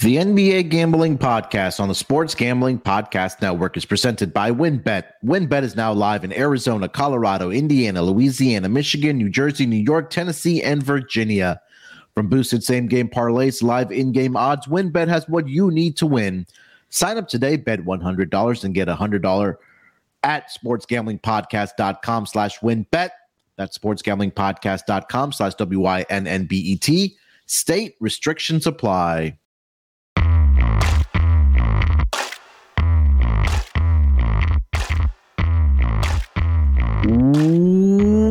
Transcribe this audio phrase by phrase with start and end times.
[0.00, 5.02] The NBA Gambling Podcast on the Sports Gambling Podcast Network is presented by WynnBET.
[5.26, 10.62] WynnBET is now live in Arizona, Colorado, Indiana, Louisiana, Michigan, New Jersey, New York, Tennessee,
[10.62, 11.60] and Virginia.
[12.14, 16.06] From boosted same game parlays, live in game odds, WynnBET has what you need to
[16.06, 16.46] win.
[16.88, 19.54] Sign up today, bet $100 and get $100
[20.22, 23.10] at sportsgamblingpodcast.com slash winbet.
[23.56, 27.16] That's sportsgamblingpodcast.com slash W-Y-N-N-B-E-T.
[27.44, 29.34] State restrictions apply.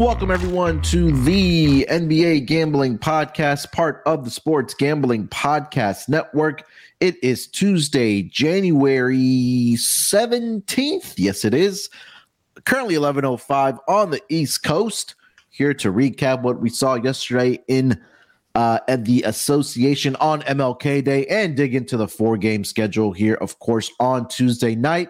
[0.10, 6.68] Welcome, everyone, to the NBA Gambling Podcast, part of the Sports Gambling Podcast Network.
[7.00, 11.14] It is Tuesday, January 17th.
[11.18, 11.92] Yes, it is.
[12.66, 15.14] Currently 11.05 on the East Coast.
[15.52, 18.02] Here to recap what we saw yesterday in
[18.56, 23.36] uh, at the association on MLK Day and dig into the four game schedule here,
[23.36, 25.10] of course, on Tuesday night.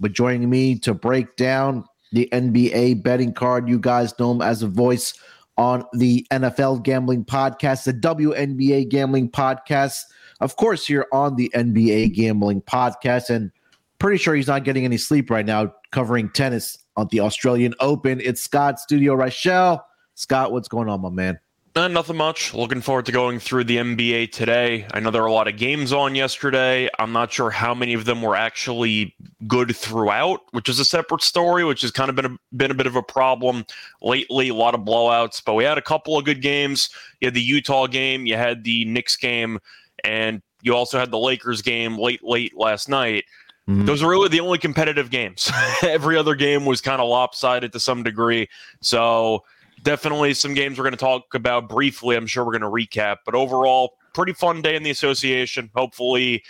[0.00, 3.68] But joining me to break down the NBA betting card.
[3.68, 5.14] You guys know him as a voice
[5.56, 10.02] on the NFL gambling podcast, the WNBA gambling podcast.
[10.40, 13.50] Of course, here on the NBA gambling podcast, and
[13.98, 18.20] pretty sure he's not getting any sleep right now covering tennis on the Australian Open.
[18.20, 19.86] It's Scott Studio Rochelle.
[20.14, 21.38] Scott, what's going on, my man?
[21.76, 22.52] Uh, nothing much.
[22.52, 24.88] Looking forward to going through the NBA today.
[24.92, 26.88] I know there were a lot of games on yesterday.
[26.98, 29.14] I'm not sure how many of them were actually
[29.46, 32.74] good throughout, which is a separate story, which has kind of been a, been a
[32.74, 33.64] bit of a problem
[34.02, 34.48] lately.
[34.48, 36.90] A lot of blowouts, but we had a couple of good games.
[37.20, 39.60] You had the Utah game, you had the Knicks game,
[40.02, 43.26] and you also had the Lakers game late, late last night.
[43.68, 43.84] Mm-hmm.
[43.84, 45.48] Those were really the only competitive games.
[45.84, 48.48] Every other game was kind of lopsided to some degree.
[48.80, 49.44] So
[49.82, 52.16] definitely some games we're going to talk about briefly.
[52.16, 55.70] I'm sure we're going to recap, but overall, pretty fun day in the association.
[55.74, 56.42] Hopefully,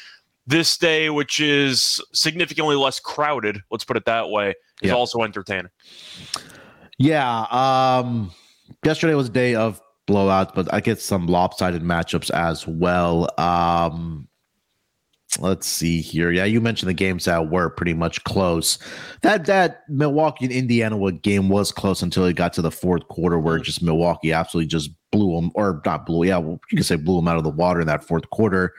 [0.47, 4.51] this day, which is significantly less crowded, let's put it that way,
[4.83, 4.93] is yeah.
[4.95, 5.71] also entertaining.
[6.99, 7.43] Yeah.
[7.51, 8.33] Um,
[8.85, 13.29] yesterday was a day of blowouts, but I get some lopsided matchups as well.
[13.39, 14.29] Um,
[15.39, 16.31] let's see here.
[16.33, 18.79] Yeah, you mentioned the games that were pretty much close.
[19.23, 23.39] That that Milwaukee and Indiana game was close until it got to the fourth quarter,
[23.39, 23.63] where mm.
[23.63, 26.27] just Milwaukee absolutely just blew them, or not blew.
[26.27, 28.73] Yeah, you could say blew them out of the water in that fourth quarter.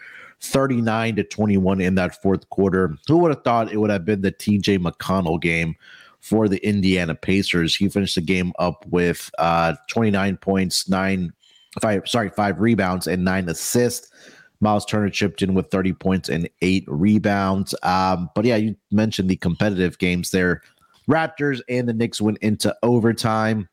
[0.44, 2.95] 39 to 21 in that fourth quarter.
[3.07, 5.75] Who would have thought it would have been the TJ McConnell game
[6.19, 7.75] for the Indiana Pacers?
[7.75, 11.31] He finished the game up with uh, 29 points, nine,
[11.79, 14.12] five, sorry, five rebounds and nine assists.
[14.61, 17.75] Myles Turner chipped in with 30 points and eight rebounds.
[17.83, 20.61] Um, but yeah, you mentioned the competitive games there.
[21.09, 23.67] Raptors and the Knicks went into overtime.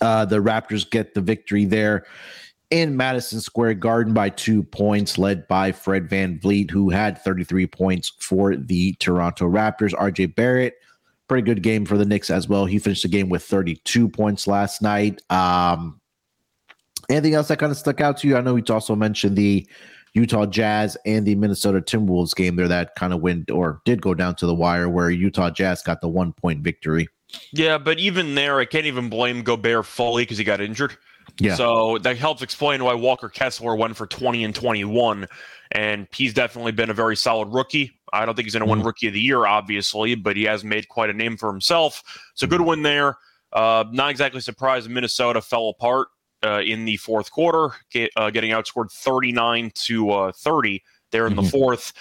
[0.00, 2.04] Uh, the Raptors get the victory there
[2.70, 8.12] in Madison Square Garden by two points, led by Fred VanVleet, who had 33 points
[8.20, 9.92] for the Toronto Raptors.
[9.92, 10.74] RJ Barrett,
[11.28, 12.66] pretty good game for the Knicks as well.
[12.66, 15.20] He finished the game with 32 points last night.
[15.30, 16.00] Um,
[17.08, 18.36] anything else that kind of stuck out to you?
[18.36, 19.68] I know we also mentioned the
[20.12, 24.14] Utah Jazz and the Minnesota Timberwolves game there that kind of went or did go
[24.14, 27.08] down to the wire where Utah Jazz got the one point victory.
[27.52, 30.96] Yeah, but even there, I can't even blame Gobert fully because he got injured.
[31.38, 31.54] Yeah.
[31.54, 35.28] So that helps explain why Walker Kessler went for 20 and 21.
[35.72, 37.92] And he's definitely been a very solid rookie.
[38.12, 38.86] I don't think he's going to win mm.
[38.86, 42.02] Rookie of the Year, obviously, but he has made quite a name for himself.
[42.34, 42.66] So good mm.
[42.66, 43.18] win there.
[43.52, 46.08] Uh, not exactly surprised Minnesota fell apart
[46.44, 51.34] uh, in the fourth quarter, get, uh, getting outscored 39 to uh, 30 there in
[51.34, 51.44] mm-hmm.
[51.44, 51.92] the fourth.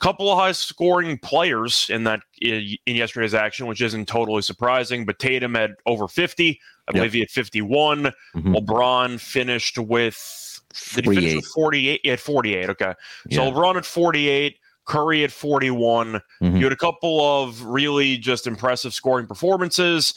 [0.00, 5.06] Couple of high scoring players in that in yesterday's action, which isn't totally surprising.
[5.06, 6.60] But Tatum had over 50.
[6.88, 7.14] I believe yep.
[7.14, 7.98] he had 51.
[8.34, 8.56] Mm-hmm.
[8.56, 10.60] LeBron finished with
[10.94, 12.00] did he finish with 48?
[12.02, 12.70] He had 48.
[12.70, 12.92] Okay,
[13.28, 13.36] yeah.
[13.36, 14.58] so LeBron at 48.
[14.84, 16.14] Curry at 41.
[16.42, 16.56] Mm-hmm.
[16.56, 20.12] You had a couple of really just impressive scoring performances.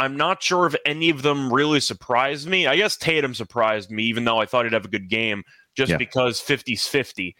[0.00, 2.66] I'm not sure if any of them really surprised me.
[2.66, 5.44] I guess Tatum surprised me, even though I thought he'd have a good game
[5.76, 5.98] just yeah.
[5.98, 7.36] because 50's 50.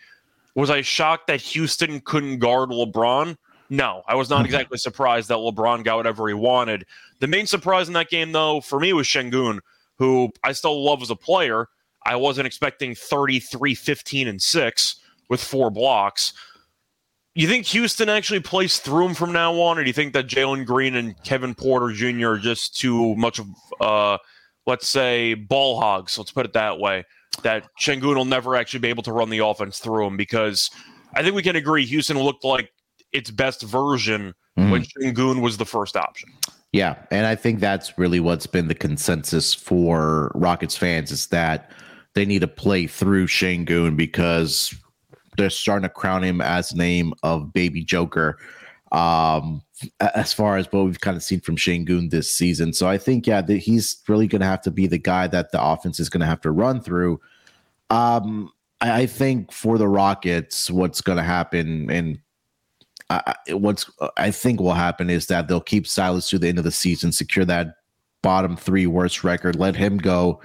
[0.56, 3.38] Was I shocked that Houston couldn't guard LeBron?
[3.70, 6.85] No, I was not exactly surprised that LeBron got whatever he wanted.
[7.20, 9.61] The main surprise in that game, though, for me was Sengun,
[9.96, 11.67] who I still love as a player.
[12.05, 14.96] I wasn't expecting 33, 15, and 6
[15.31, 16.35] with four blocks
[17.35, 20.27] you think Houston actually plays through him from now on, or do you think that
[20.27, 22.29] Jalen Green and Kevin Porter Jr.
[22.31, 23.47] are just too much of,
[23.81, 24.19] uh,
[24.67, 26.19] let's say, ball hogs?
[26.19, 27.05] Let's put it that way.
[27.43, 30.71] That Sengun will never actually be able to run the offense through him because
[31.15, 32.71] I think we can agree Houston looked like
[33.12, 34.71] its best version mm.
[34.71, 36.31] when Sengun was the first option.
[36.73, 41.71] Yeah, and I think that's really what's been the consensus for Rockets fans is that
[42.15, 44.75] they need to play through Sengun because
[45.37, 48.38] they're starting to crown him as name of Baby Joker.
[48.93, 49.62] Um,
[50.00, 53.25] as far as what we've kind of seen from Sengun this season, so I think
[53.27, 56.09] yeah, that he's really going to have to be the guy that the offense is
[56.09, 57.21] going to have to run through.
[57.91, 58.50] Um,
[58.81, 62.19] I, I think for the Rockets, what's going to happen, and
[63.11, 66.65] I, what's I think will happen is that they'll keep Silas through the end of
[66.65, 67.76] the season, secure that
[68.23, 70.43] bottom three worst record, let him go,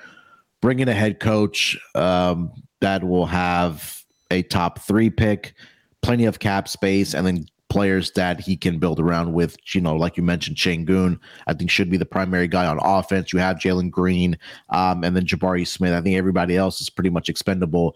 [0.61, 5.53] bring in a head coach um, that will have a top three pick,
[6.01, 9.55] plenty of cap space, and then players that he can build around with.
[9.73, 13.33] You know, like you mentioned, Goon, I think should be the primary guy on offense.
[13.33, 14.37] You have Jalen Green
[14.69, 15.93] um, and then Jabari Smith.
[15.93, 17.95] I think everybody else is pretty much expendable.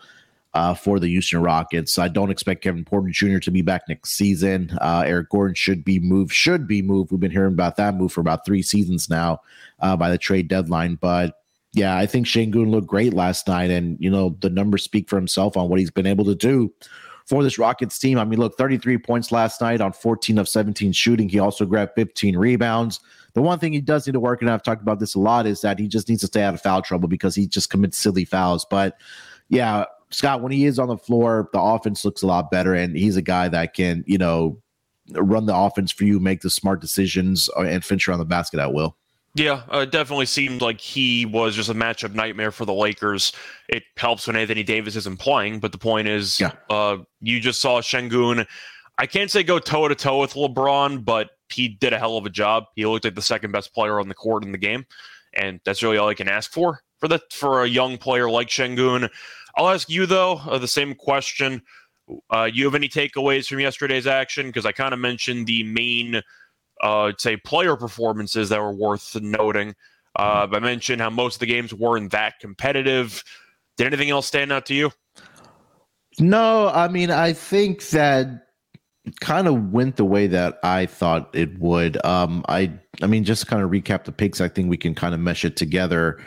[0.55, 3.37] Uh, for the Houston Rockets, I don't expect Kevin Porter Jr.
[3.37, 4.75] to be back next season.
[4.81, 6.33] Uh, Eric Gordon should be moved.
[6.33, 7.11] Should be moved.
[7.11, 9.41] We've been hearing about that move for about three seasons now
[9.79, 11.35] uh, by the trade deadline, but
[11.73, 15.17] yeah, I think Sengun looked great last night, and you know the numbers speak for
[15.17, 16.73] himself on what he's been able to do
[17.27, 18.17] for this Rockets team.
[18.17, 21.29] I mean, look, 33 points last night on 14 of 17 shooting.
[21.29, 22.99] He also grabbed 15 rebounds.
[23.33, 25.45] The one thing he does need to work, and I've talked about this a lot,
[25.45, 27.97] is that he just needs to stay out of foul trouble because he just commits
[27.99, 28.65] silly fouls.
[28.67, 28.97] But
[29.49, 32.97] yeah, Scott, when he is on the floor, the offense looks a lot better, and
[32.97, 34.59] he's a guy that can, you know,
[35.11, 38.59] run the offense for you, make the smart decisions, uh, and finish around the basket
[38.59, 38.97] at will.
[39.35, 43.31] Yeah, uh, it definitely seemed like he was just a matchup nightmare for the Lakers.
[43.67, 46.53] It helps when Anthony Davis isn't playing, but the point is, yeah.
[46.69, 48.47] uh, you just saw Sengun.
[48.97, 52.25] I can't say go toe to toe with LeBron, but he did a hell of
[52.25, 52.65] a job.
[52.75, 54.85] He looked like the second best player on the court in the game,
[55.33, 58.47] and that's really all I can ask for for the for a young player like
[58.47, 59.09] Sengun.
[59.55, 61.61] I'll ask you though uh, the same question.
[62.31, 64.47] Uh, you have any takeaways from yesterday's action?
[64.47, 66.23] Because I kind of mentioned the main
[66.81, 69.75] uh, say player performances that were worth noting.
[70.15, 73.23] Uh, I mentioned how most of the games weren't that competitive.
[73.77, 74.91] Did anything else stand out to you?
[76.19, 78.47] No, I mean, I think that
[79.21, 82.03] kind of went the way that I thought it would.
[82.05, 82.71] Um, I,
[83.01, 84.41] I mean, just kind of recap the picks.
[84.41, 86.21] I think we can kind of mesh it together.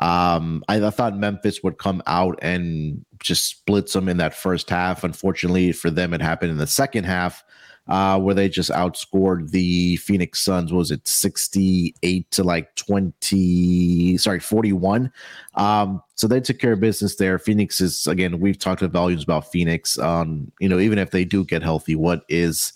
[0.00, 4.68] Um, I, I, thought Memphis would come out and just split some in that first
[4.68, 5.04] half.
[5.04, 7.42] Unfortunately for them, it happened in the second half
[7.88, 10.72] uh, where they just outscored the Phoenix Suns.
[10.72, 15.10] was it 68 to like 20, sorry, 41?
[15.54, 17.38] Um, so they took care of business there.
[17.38, 19.98] Phoenix is, again, we've talked at volumes about Phoenix.
[19.98, 22.72] Um, you know, even if they do get healthy, what is,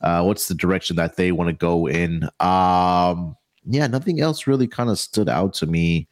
[0.00, 2.24] uh, what's the direction that they want to go in?
[2.40, 6.08] Um, yeah, nothing else really kind of stood out to me.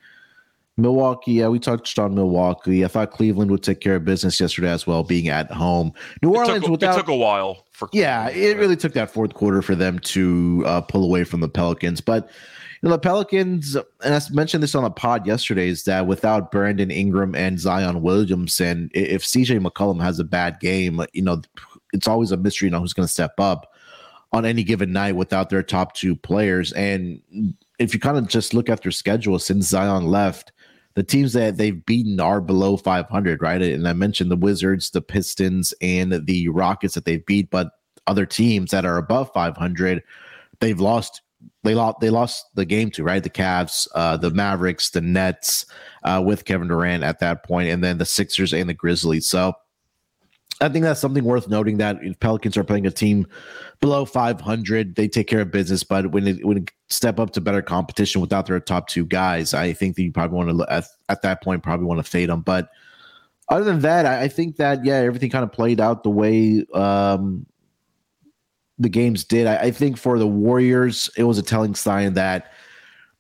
[0.79, 2.83] Milwaukee, yeah, we touched on Milwaukee.
[2.83, 5.93] I thought Cleveland would take care of business yesterday as well, being at home.
[6.23, 8.93] New Orleans, it took, a, without, it took a while for yeah, it really took
[8.95, 12.01] that fourth quarter for them to uh, pull away from the Pelicans.
[12.01, 12.31] But
[12.81, 16.51] you know, the Pelicans, and I mentioned this on a pod yesterday, is that without
[16.53, 21.43] Brandon Ingram and Zion Williamson, if CJ McCollum has a bad game, you know,
[21.93, 23.73] it's always a mystery you know who's going to step up
[24.33, 26.73] on any given night without their top two players.
[26.75, 27.21] And
[27.81, 30.53] if you kind of just look at their schedule since Zion left
[30.95, 33.63] the teams that they've beaten are below 500, right?
[33.63, 37.71] And I mentioned the Wizards, the Pistons, and the Rockets that they've beat, but
[38.07, 40.03] other teams that are above 500,
[40.61, 41.23] they've lost.
[41.65, 42.01] They lost.
[42.01, 45.65] They lost the game to right the Cavs, uh, the Mavericks, the Nets,
[46.05, 49.29] uh, with Kevin Durant at that point, and then the Sixers and the Grizzlies.
[49.29, 49.53] So
[50.61, 53.27] I think that's something worth noting that if Pelicans are playing a team
[53.81, 55.83] below 500, they take care of business.
[55.83, 59.55] But when it, when it step up to better competition without their top two guys,
[59.55, 62.29] I think that you probably want to at, at that point probably want to fade
[62.29, 62.41] them.
[62.43, 62.71] But
[63.49, 66.65] other than that, I, I think that yeah, everything kind of played out the way
[66.75, 67.47] um,
[68.79, 69.47] the games did.
[69.47, 72.53] I, I, think for the Warriors, it was a telling sign that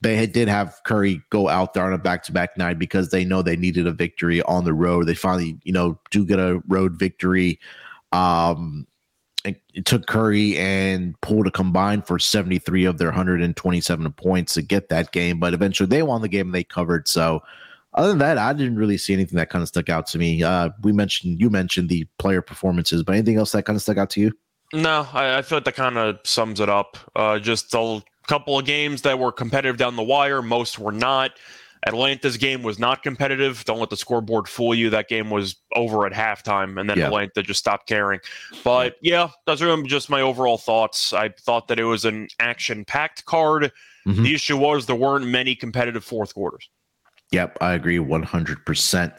[0.00, 3.43] they had, did have Curry go out there on a back-to-back night because they know
[3.43, 5.07] they needed a victory on the road.
[5.07, 7.61] They finally, you know, do get a road victory.
[8.11, 8.87] Um,
[9.45, 14.89] it, took Curry and Poole to combine for 73 of their 127 points to get
[14.89, 17.09] that game, but eventually they won the game and they covered.
[17.09, 17.43] So,
[17.95, 20.43] other than that, I didn't really see anything that kind of stuck out to me.
[20.43, 23.99] Uh, we mentioned you mentioned the player performances, but anything else that kind of stuck
[23.99, 24.33] out to you?
[24.73, 26.97] No, I, I feel like that kind of sums it up.
[27.15, 31.33] Uh, just a couple of games that were competitive down the wire, most were not.
[31.87, 33.65] Atlanta's game was not competitive.
[33.65, 34.89] Don't let the scoreboard fool you.
[34.91, 37.07] That game was over at halftime, and then yeah.
[37.07, 38.21] Atlanta just stopped caring.
[38.62, 41.12] But yeah, those are just my overall thoughts.
[41.12, 43.73] I thought that it was an action packed card.
[44.07, 44.23] Mm-hmm.
[44.23, 46.71] The issue was there weren't many competitive fourth quarters.
[47.33, 49.15] Yep, I agree 100%.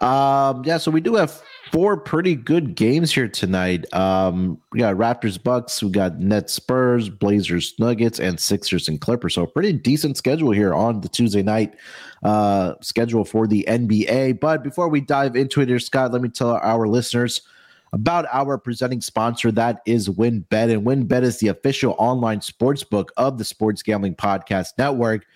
[0.00, 1.42] Um, yeah, so we do have
[1.72, 3.84] four pretty good games here tonight.
[3.92, 9.34] Um, we got Raptors Bucks, we got Nets Spurs, Blazers Nuggets, and Sixers and Clippers.
[9.34, 11.74] So pretty decent schedule here on the Tuesday night
[12.22, 14.40] uh, schedule for the NBA.
[14.40, 17.42] But before we dive into it here, Scott, let me tell our listeners
[17.92, 20.72] about our presenting sponsor that is WynnBET.
[20.72, 25.26] And WynnBET is the official online sports book of the Sports Gambling Podcast Network.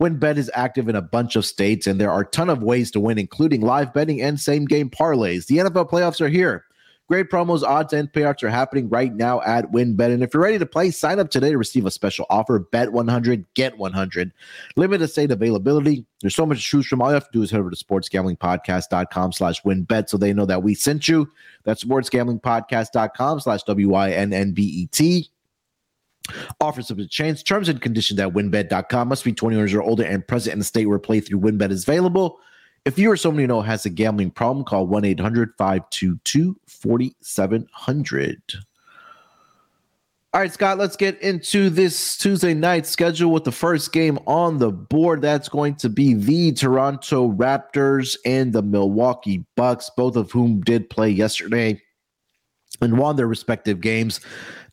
[0.00, 2.90] WynnBET is active in a bunch of states, and there are a ton of ways
[2.92, 5.46] to win, including live betting and same game parlays.
[5.46, 6.64] The NFL playoffs are here.
[7.08, 10.14] Great promos, odds, and payouts are happening right now at WynnBET.
[10.14, 12.58] And if you're ready to play, sign up today to receive a special offer.
[12.60, 14.32] Bet 100, get 100.
[14.76, 16.06] Limited state availability.
[16.22, 17.02] There's so much to choose from.
[17.02, 20.46] All you have to do is head over to sportsgamblingpodcast.com slash winbet so they know
[20.46, 21.28] that we sent you.
[21.64, 25.28] That's sportsgamblingpodcast.com slash W-I-N-N-B-E-T.
[26.60, 27.44] Offers subject to change.
[27.44, 29.08] Terms and conditions at WynnBET.com.
[29.08, 31.82] Must be 21 years or older and present in the state where playthrough winbet is
[31.86, 32.38] available.
[32.84, 38.40] If you or someone you know has a gambling problem, call 1 800 522 4700.
[40.34, 44.56] All right, Scott, let's get into this Tuesday night schedule with the first game on
[44.58, 45.20] the board.
[45.20, 50.88] That's going to be the Toronto Raptors and the Milwaukee Bucks, both of whom did
[50.88, 51.81] play yesterday
[52.82, 54.20] and won their respective games.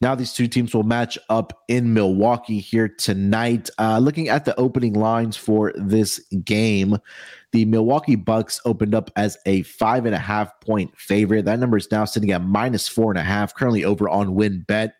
[0.01, 3.69] Now these two teams will match up in Milwaukee here tonight.
[3.77, 6.97] Uh, looking at the opening lines for this game,
[7.51, 11.45] the Milwaukee Bucks opened up as a five and a half point favorite.
[11.45, 14.91] That number is now sitting at minus four and a half, currently over on WynnBET.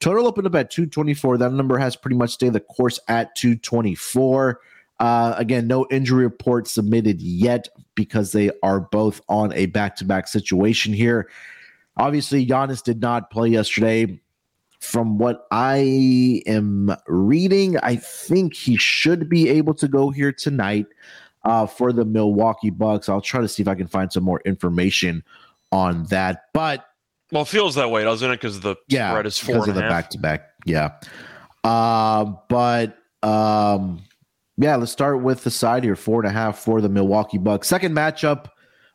[0.00, 1.38] Total opened up at 224.
[1.38, 4.60] That number has pretty much stayed the course at 224.
[4.98, 10.04] Uh, again, no injury report submitted yet because they are both on a back to
[10.04, 11.28] back situation here.
[12.00, 14.20] Obviously, Giannis did not play yesterday.
[14.80, 20.86] From what I am reading, I think he should be able to go here tonight
[21.44, 23.10] uh, for the Milwaukee Bucks.
[23.10, 25.22] I'll try to see if I can find some more information
[25.72, 26.44] on that.
[26.54, 26.86] But
[27.30, 28.36] well, it feels that way, doesn't it?
[28.40, 30.48] Because the yeah, spread is four because and of the back to back.
[30.64, 30.92] Yeah.
[31.62, 34.02] Uh, but um,
[34.56, 37.68] yeah, let's start with the side here, four and a half for the Milwaukee Bucks.
[37.68, 38.46] Second matchup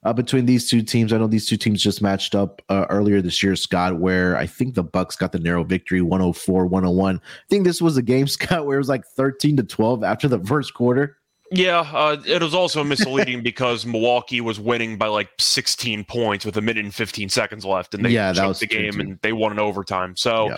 [0.05, 1.12] uh, between these two teams.
[1.12, 4.45] I know these two teams just matched up uh, earlier this year, Scott, where I
[4.45, 7.15] think the Bucks got the narrow victory 104 101.
[7.15, 7.19] I
[7.50, 10.39] think this was a game, Scott, where it was like 13 to 12 after the
[10.39, 11.17] first quarter.
[11.51, 16.57] Yeah, uh, it was also misleading because Milwaukee was winning by like 16 points with
[16.57, 19.00] a minute and 15 seconds left, and they yeah, that was the game too.
[19.01, 20.15] and they won in overtime.
[20.15, 20.57] So yeah.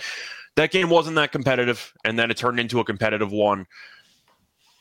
[0.56, 3.66] that game wasn't that competitive, and then it turned into a competitive one.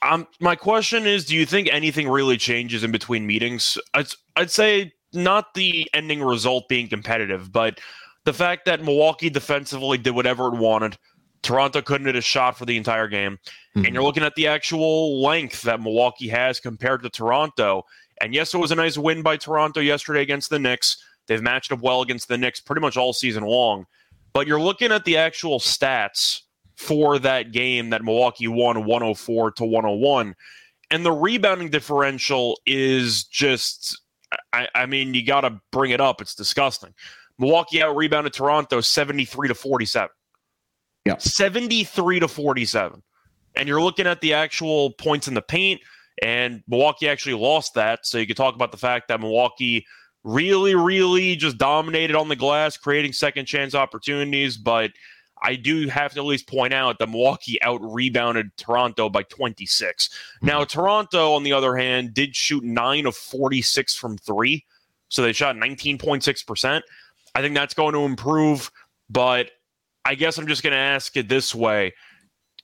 [0.01, 3.77] Um, my question is, do you think anything really changes in between meetings?
[3.93, 7.79] I'd, I'd say not the ending result being competitive, but
[8.23, 10.97] the fact that Milwaukee defensively did whatever it wanted.
[11.43, 13.33] Toronto couldn't hit a shot for the entire game.
[13.33, 13.77] Mm-hmm.
[13.77, 14.05] And you're mm-hmm.
[14.05, 17.83] looking at the actual length that Milwaukee has compared to Toronto.
[18.19, 20.97] And yes, it was a nice win by Toronto yesterday against the Knicks.
[21.27, 23.85] They've matched up well against the Knicks pretty much all season long.
[24.33, 26.41] But you're looking at the actual stats
[26.77, 30.35] for that game that Milwaukee won 104 to 101.
[30.91, 33.99] And the rebounding differential is just,
[34.53, 36.21] I, I mean, you got to bring it up.
[36.21, 36.93] It's disgusting.
[37.39, 40.09] Milwaukee out rebounded Toronto 73 to 47.
[41.05, 41.17] Yeah.
[41.17, 43.03] 73 to 47.
[43.55, 45.81] And you're looking at the actual points in the paint,
[46.21, 48.05] and Milwaukee actually lost that.
[48.05, 49.85] So you could talk about the fact that Milwaukee
[50.23, 54.91] really, really just dominated on the glass, creating second chance opportunities, but
[55.41, 60.09] I do have to at least point out that Milwaukee out rebounded Toronto by 26.
[60.41, 60.45] Hmm.
[60.45, 64.65] Now, Toronto, on the other hand, did shoot nine of 46 from three.
[65.09, 66.81] So they shot 19.6%.
[67.35, 68.71] I think that's going to improve,
[69.09, 69.51] but
[70.05, 71.93] I guess I'm just going to ask it this way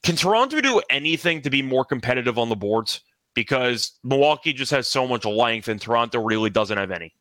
[0.02, 3.00] Can Toronto do anything to be more competitive on the boards?
[3.34, 7.12] Because Milwaukee just has so much length and Toronto really doesn't have any.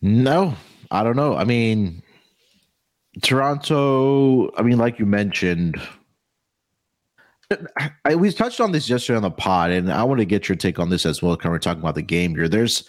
[0.00, 0.54] No,
[0.90, 1.36] I don't know.
[1.36, 2.02] I mean,
[3.20, 5.76] Toronto, I mean, like you mentioned,
[8.06, 10.56] I, we touched on this yesterday on the pod, and I want to get your
[10.56, 11.36] take on this as well.
[11.36, 12.48] Kind of we're talking about the game here.
[12.48, 12.88] There's,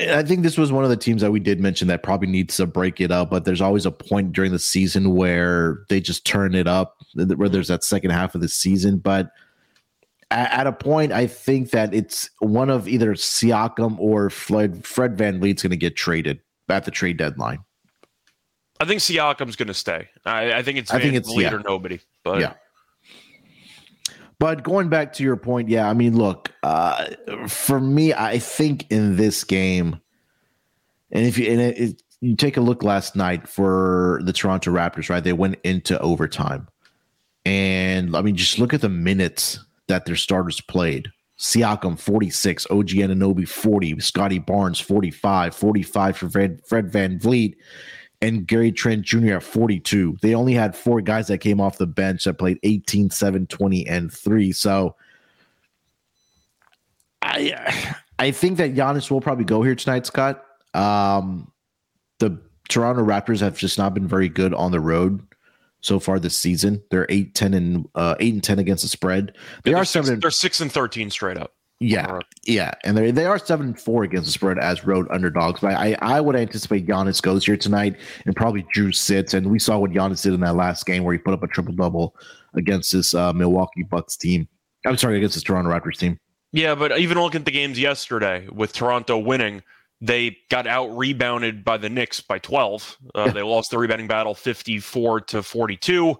[0.00, 2.56] I think this was one of the teams that we did mention that probably needs
[2.56, 6.26] to break it up, but there's always a point during the season where they just
[6.26, 8.98] turn it up, where there's that second half of the season.
[8.98, 9.30] But
[10.32, 15.16] at, at a point, I think that it's one of either Siakam or Fred, Fred
[15.16, 17.60] VanVleet's going to get traded at the trade deadline.
[18.82, 20.08] I think Siakam's going to stay.
[20.26, 21.52] I, I, think it's I think it's lead yeah.
[21.54, 22.00] or nobody.
[22.24, 22.54] But yeah.
[24.40, 27.06] But going back to your point, yeah, I mean, look, uh,
[27.46, 30.00] for me, I think in this game,
[31.12, 34.72] and if you and it, it, you take a look last night for the Toronto
[34.72, 35.22] Raptors, right?
[35.22, 36.66] They went into overtime,
[37.46, 41.06] and I mean, just look at the minutes that their starters played.
[41.38, 47.54] Siakam 46, OG Anunoby 40, Scottie Barnes 45, 45 for Fred, Fred VanVleet
[48.22, 49.34] and Gary Trent Jr.
[49.34, 50.16] at 42.
[50.22, 53.88] They only had four guys that came off the bench that played 18, 7, 20,
[53.88, 54.52] and 3.
[54.52, 54.94] So
[57.20, 60.44] I I think that Giannis will probably go here tonight, Scott.
[60.72, 61.52] Um,
[62.20, 65.20] the Toronto Raptors have just not been very good on the road
[65.80, 66.80] so far this season.
[66.90, 69.36] They're 8 10 and uh, 8 and 10 against the spread.
[69.64, 71.52] They yeah, are 7 six, and, they're 6 and 13 straight up.
[71.82, 75.58] Yeah, yeah, and they they are seven and four against the spread as road underdogs.
[75.60, 79.34] But I I would anticipate Giannis goes here tonight, and probably Jrue sits.
[79.34, 81.48] And we saw what Giannis did in that last game where he put up a
[81.48, 82.14] triple double
[82.54, 84.46] against this uh, Milwaukee Bucks team.
[84.86, 86.20] I'm sorry, against this Toronto Raptors team.
[86.52, 89.60] Yeah, but even looking at the games yesterday with Toronto winning,
[90.00, 92.96] they got out rebounded by the Knicks by 12.
[93.16, 93.32] Uh, yeah.
[93.32, 96.14] They lost the rebounding battle 54 to 42.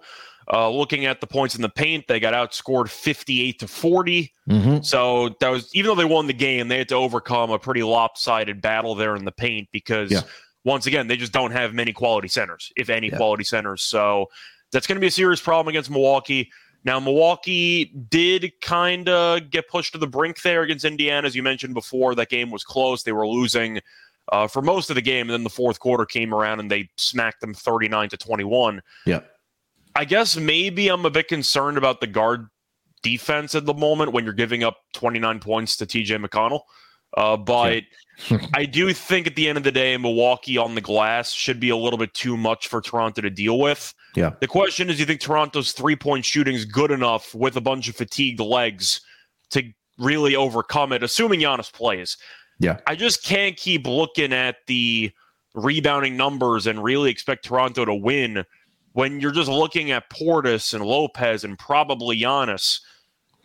[0.51, 4.33] Uh, looking at the points in the paint, they got outscored 58 to 40.
[4.49, 4.81] Mm-hmm.
[4.81, 7.83] So that was even though they won the game, they had to overcome a pretty
[7.83, 10.21] lopsided battle there in the paint because yeah.
[10.65, 13.15] once again, they just don't have many quality centers, if any yeah.
[13.15, 13.83] quality centers.
[13.83, 14.29] So
[14.71, 16.51] that's going to be a serious problem against Milwaukee.
[16.85, 21.25] Now, Milwaukee did kind of get pushed to the brink there against Indiana.
[21.25, 23.03] As you mentioned before, that game was close.
[23.03, 23.79] They were losing
[24.33, 25.21] uh, for most of the game.
[25.27, 28.81] And then the fourth quarter came around and they smacked them 39 to 21.
[29.05, 29.21] Yeah.
[29.95, 32.47] I guess maybe I'm a bit concerned about the guard
[33.03, 36.61] defense at the moment when you're giving up 29 points to TJ McConnell.
[37.15, 37.83] Uh, but
[38.55, 41.69] I do think at the end of the day, Milwaukee on the glass should be
[41.69, 43.93] a little bit too much for Toronto to deal with.
[44.15, 44.31] Yeah.
[44.41, 47.61] The question is, do you think Toronto's three point shooting is good enough with a
[47.61, 49.01] bunch of fatigued legs
[49.51, 49.63] to
[49.99, 52.17] really overcome it, assuming Giannis plays?
[52.59, 52.79] Yeah.
[52.87, 55.11] I just can't keep looking at the
[55.53, 58.43] rebounding numbers and really expect Toronto to win
[58.93, 62.79] when you're just looking at Portis and Lopez and probably Giannis,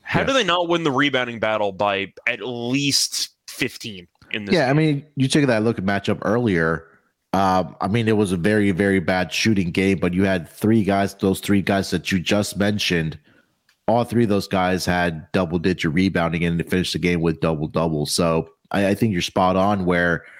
[0.02, 0.28] how yes.
[0.28, 4.54] do they not win the rebounding battle by at least 15 in this?
[4.54, 4.70] Yeah, game?
[4.70, 6.86] I mean, you take that look at matchup earlier.
[7.32, 10.82] Um, I mean, it was a very, very bad shooting game, but you had three
[10.84, 13.18] guys, those three guys that you just mentioned.
[13.86, 17.68] All three of those guys had double digit rebounding and finished the game with double
[17.68, 18.04] double.
[18.06, 20.24] So I, I think you're spot on where–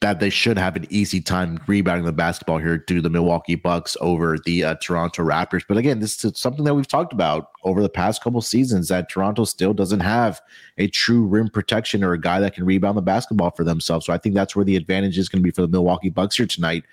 [0.00, 3.98] that they should have an easy time rebounding the basketball here to the Milwaukee Bucks
[4.00, 5.62] over the uh, Toronto Raptors.
[5.68, 9.10] But again, this is something that we've talked about over the past couple seasons that
[9.10, 10.40] Toronto still doesn't have
[10.78, 14.06] a true rim protection or a guy that can rebound the basketball for themselves.
[14.06, 16.36] So I think that's where the advantage is going to be for the Milwaukee Bucks
[16.36, 16.84] here tonight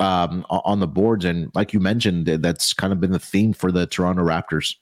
[0.00, 1.24] um, on the boards.
[1.24, 4.74] And like you mentioned, that's kind of been the theme for the Toronto Raptors.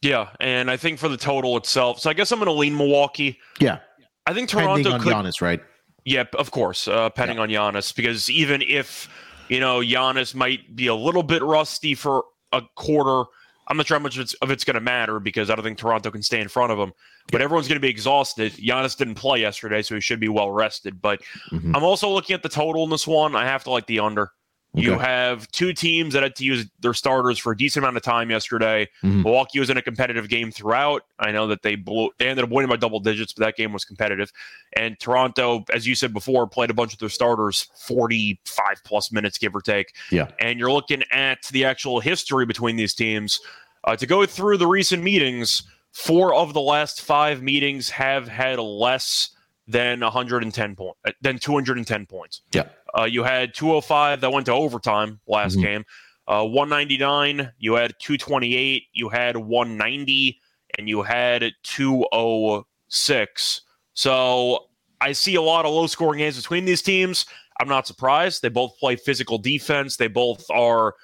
[0.00, 2.76] Yeah, and I think for the total itself, so I guess I'm going to lean
[2.76, 3.38] Milwaukee.
[3.60, 3.78] Yeah,
[4.26, 5.12] I think Toronto could on could.
[5.14, 5.60] Giannis, right?
[6.04, 7.60] Yep, yeah, of course, uh, pending yeah.
[7.60, 9.08] on Giannis, because even if
[9.48, 13.28] you know Giannis might be a little bit rusty for a quarter,
[13.68, 15.78] I'm not sure how much of it's, it's going to matter because I don't think
[15.78, 16.92] Toronto can stay in front of him.
[17.32, 18.52] But everyone's going to be exhausted.
[18.52, 21.00] Giannis didn't play yesterday, so he should be well rested.
[21.00, 21.74] But mm-hmm.
[21.74, 23.34] I'm also looking at the total in this one.
[23.34, 24.30] I have to like the under.
[24.76, 24.84] Okay.
[24.86, 28.02] You have two teams that had to use their starters for a decent amount of
[28.02, 28.88] time yesterday.
[29.04, 29.22] Mm-hmm.
[29.22, 31.02] Milwaukee was in a competitive game throughout.
[31.20, 33.72] I know that they blew, they ended up winning by double digits, but that game
[33.72, 34.32] was competitive.
[34.74, 39.38] And Toronto, as you said before, played a bunch of their starters 45 plus minutes,
[39.38, 39.94] give or take.
[40.10, 40.30] Yeah.
[40.40, 43.40] And you're looking at the actual history between these teams.
[43.84, 48.58] Uh, to go through the recent meetings, four of the last five meetings have had
[48.58, 49.30] less
[49.68, 52.40] than 110 points, uh, than 210 points.
[52.52, 52.64] Yeah.
[52.96, 55.62] Uh, you had 205 that went to overtime last mm-hmm.
[55.62, 55.84] game.
[56.28, 60.40] Uh, 199, you had 228, you had 190,
[60.78, 63.60] and you had 206.
[63.94, 64.64] So
[65.00, 67.26] I see a lot of low scoring games between these teams.
[67.60, 68.42] I'm not surprised.
[68.42, 69.96] They both play physical defense.
[69.96, 70.94] They both are,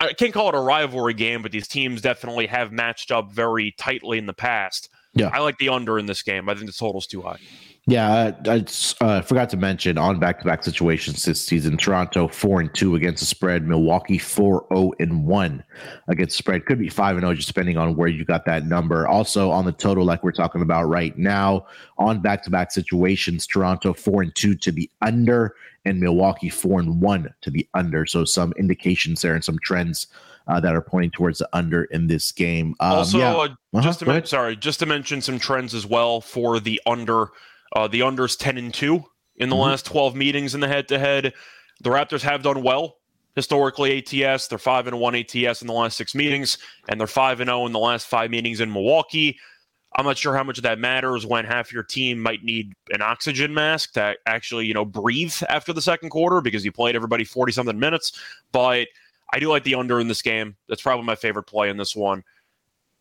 [0.00, 3.72] I can't call it a rivalry game, but these teams definitely have matched up very
[3.72, 4.88] tightly in the past.
[5.14, 5.30] Yeah.
[5.32, 6.48] I like the under in this game.
[6.48, 7.38] I think the total's too high.
[7.88, 8.64] Yeah, I,
[9.00, 13.18] I uh, forgot to mention on back-to-back situations this season: Toronto four and two against
[13.20, 15.64] the spread, Milwaukee four zero oh and one
[16.06, 16.64] against the spread.
[16.66, 19.08] Could be five and zero, oh just depending on where you got that number.
[19.08, 21.66] Also on the total, like we're talking about right now,
[21.98, 27.34] on back-to-back situations, Toronto four and two to the under, and Milwaukee four and one
[27.40, 28.06] to the under.
[28.06, 30.06] So some indications there and some trends
[30.46, 32.76] uh, that are pointing towards the under in this game.
[32.78, 33.32] Um, also, yeah.
[33.32, 36.80] uh, uh-huh, just uh-huh, to sorry, just to mention some trends as well for the
[36.86, 37.30] under.
[37.74, 39.02] Uh, the unders 10 and 2
[39.36, 39.62] in the mm-hmm.
[39.64, 41.32] last 12 meetings in the head to head.
[41.82, 42.98] The Raptors have done well
[43.34, 44.48] historically ATS.
[44.48, 46.58] They're 5 and 1 ATS in the last six meetings,
[46.88, 49.38] and they're 5 and 0 in the last five meetings in Milwaukee.
[49.96, 53.52] I'm not sure how much that matters when half your team might need an oxygen
[53.52, 57.52] mask to actually, you know, breathe after the second quarter because you played everybody 40
[57.52, 58.12] something minutes.
[58.52, 58.88] But
[59.34, 60.56] I do like the under in this game.
[60.68, 62.22] That's probably my favorite play in this one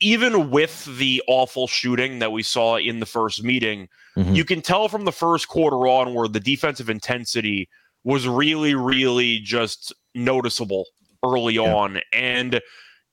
[0.01, 3.87] even with the awful shooting that we saw in the first meeting,
[4.17, 4.33] mm-hmm.
[4.33, 7.69] you can tell from the first quarter on where the defensive intensity
[8.03, 10.85] was really, really just noticeable
[11.23, 11.73] early yeah.
[11.73, 11.99] on.
[12.11, 12.61] And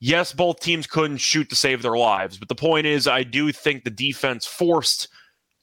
[0.01, 2.38] yes, both teams couldn't shoot to save their lives.
[2.38, 5.09] But the point is, I do think the defense forced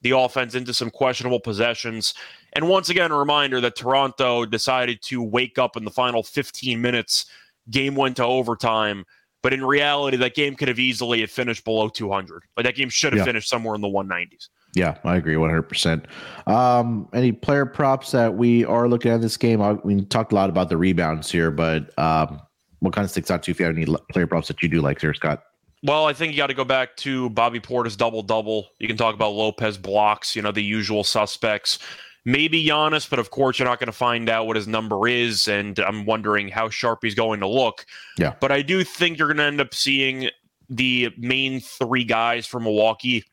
[0.03, 2.13] the offense into some questionable possessions.
[2.53, 6.79] And once again, a reminder that Toronto decided to wake up in the final 15
[6.79, 7.25] minutes.
[7.71, 9.05] Game went to overtime
[9.45, 12.45] but in reality, that game could have easily have finished below 200.
[12.58, 13.25] Like that game should have yeah.
[13.25, 14.47] finished somewhere in the 190s.
[14.73, 16.05] Yeah, I agree 100%.
[16.47, 19.60] Um, any player props that we are looking at this game?
[19.84, 22.41] we talked a lot about the rebounds here, but um,
[22.79, 24.67] what kind of sticks out to you if you have any player props that you
[24.67, 25.43] do like here, Scott?
[25.84, 28.69] Well, I think you got to go back to Bobby Portis double double.
[28.79, 31.77] You can talk about Lopez blocks, you know, the usual suspects
[32.25, 35.47] maybe Giannis, but of course you're not going to find out what his number is,
[35.47, 37.85] and I'm wondering how sharp he's going to look.
[38.17, 38.33] Yeah.
[38.39, 40.29] But I do think you're going to end up seeing
[40.67, 43.23] the main three guys from Milwaukee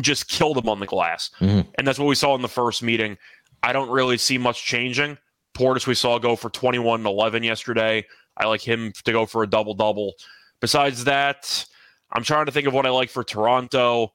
[0.00, 1.68] just kill them on the glass, mm-hmm.
[1.76, 3.16] and that's what we saw in the first meeting.
[3.62, 5.18] I don't really see much changing.
[5.56, 8.04] Portis, we saw go for 21 and 11 yesterday.
[8.36, 10.14] I like him to go for a double double.
[10.60, 11.64] Besides that,
[12.12, 14.12] I'm trying to think of what I like for Toronto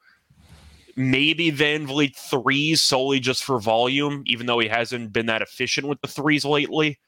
[1.00, 6.00] maybe VanVleet threes solely just for volume, even though he hasn't been that efficient with
[6.02, 7.00] the threes lately.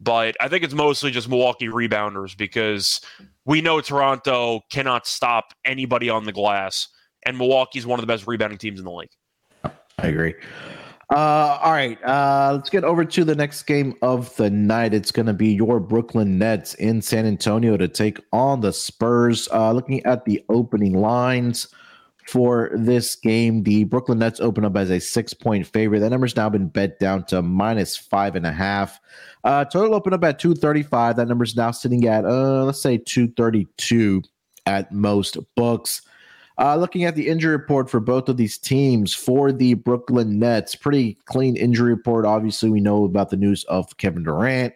[0.00, 3.00] But I think it's mostly just Milwaukee rebounders because
[3.46, 6.88] we know Toronto cannot stop anybody on the glass,
[7.24, 9.10] and Milwaukee's one of the best rebounding teams in the league.
[9.64, 10.34] I agree.
[11.10, 14.92] Uh, all right, uh, let's get over to the next game of the night.
[14.92, 19.48] It's going to be your Brooklyn Nets in San Antonio to take on the Spurs.
[19.50, 21.66] Uh, looking at the opening lines,
[22.28, 23.62] for this game.
[23.62, 26.00] The Brooklyn Nets open up as a six point favorite.
[26.00, 29.00] That number's now been bet down to minus five and a half.
[29.44, 31.16] Uh, total open up at 235.
[31.16, 34.20] That number's now sitting at, uh, let's say, 232
[34.66, 36.02] at most books.
[36.58, 40.74] Uh, looking at the injury report for both of these teams, for the Brooklyn Nets,
[40.74, 42.26] pretty clean injury report.
[42.26, 44.74] Obviously, we know about the news of Kevin Durant.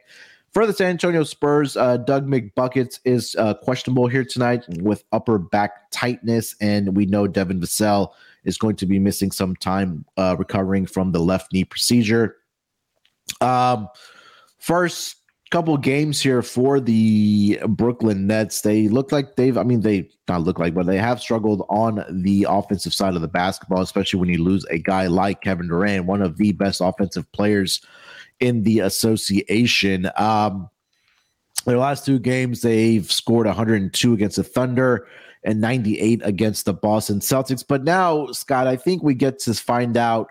[0.53, 5.39] For the San Antonio Spurs, uh, Doug McBuckets is uh, questionable here tonight with upper
[5.39, 8.11] back tightness, and we know Devin Vassell
[8.45, 12.37] is going to be missing some time uh, recovering from the left knee procedure.
[13.41, 13.89] Um,
[14.59, 15.17] first
[15.51, 18.61] couple games here for the Brooklyn Nets.
[18.61, 22.05] They look like they've, I mean, they not look like, but they have struggled on
[22.11, 26.05] the offensive side of the basketball, especially when you lose a guy like Kevin Durant,
[26.05, 27.81] one of the best offensive players
[28.43, 30.11] in the association.
[30.17, 30.69] Um,
[31.65, 35.07] their last two games, they've scored 102 against the Thunder
[35.45, 37.65] and 98 against the Boston Celtics.
[37.67, 40.29] But now, Scott, I think we get to find out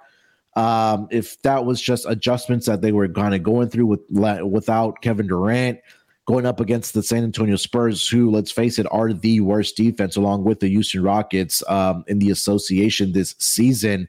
[0.58, 4.02] um, if that was just adjustments that they were kind of going through with
[4.44, 5.80] without Kevin Durant
[6.28, 10.16] going up against the San Antonio Spurs, who, let's face it, are the worst defense
[10.18, 14.08] along with the Houston Rockets um, in the association this season.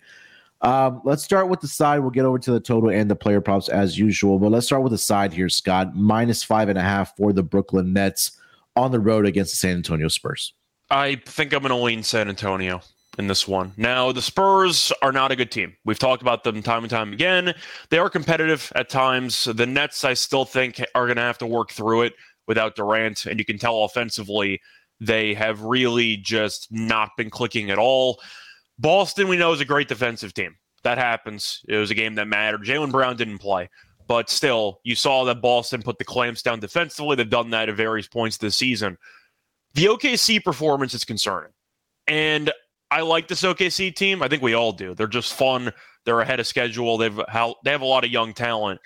[0.62, 1.98] Um, let's start with the side.
[1.98, 4.38] We'll get over to the total and the player props as usual.
[4.38, 5.94] But let's start with the side here, Scott.
[5.96, 8.33] Minus five and a half for the Brooklyn Nets
[8.77, 10.55] on the road against the San Antonio Spurs.
[10.90, 12.81] I think I'm going to lean San Antonio
[13.18, 13.72] in this one.
[13.77, 15.75] Now, the Spurs are not a good team.
[15.85, 17.55] We've talked about them time and time again.
[17.90, 19.44] They are competitive at times.
[19.44, 22.14] The Nets, I still think, are going to have to work through it
[22.46, 23.27] without Durant.
[23.27, 24.61] And you can tell offensively,
[25.01, 28.20] they have really just not been clicking at all.
[28.83, 30.57] Boston, we know, is a great defensive team.
[30.83, 31.62] That happens.
[31.68, 32.64] It was a game that mattered.
[32.64, 33.71] Jaylen Brown didn't play,
[34.09, 37.14] but still, you saw that Boston put the clamps down defensively.
[37.14, 38.99] They've done that at various points this season.
[39.75, 41.53] The OKC performance is concerning.
[42.09, 42.53] And
[42.90, 44.21] I like this OKC team.
[44.21, 44.97] I think we all do.
[44.97, 45.71] They're just fun.
[46.05, 46.99] They're ahead of schedule.
[46.99, 48.81] They've how they have a lot of young talent.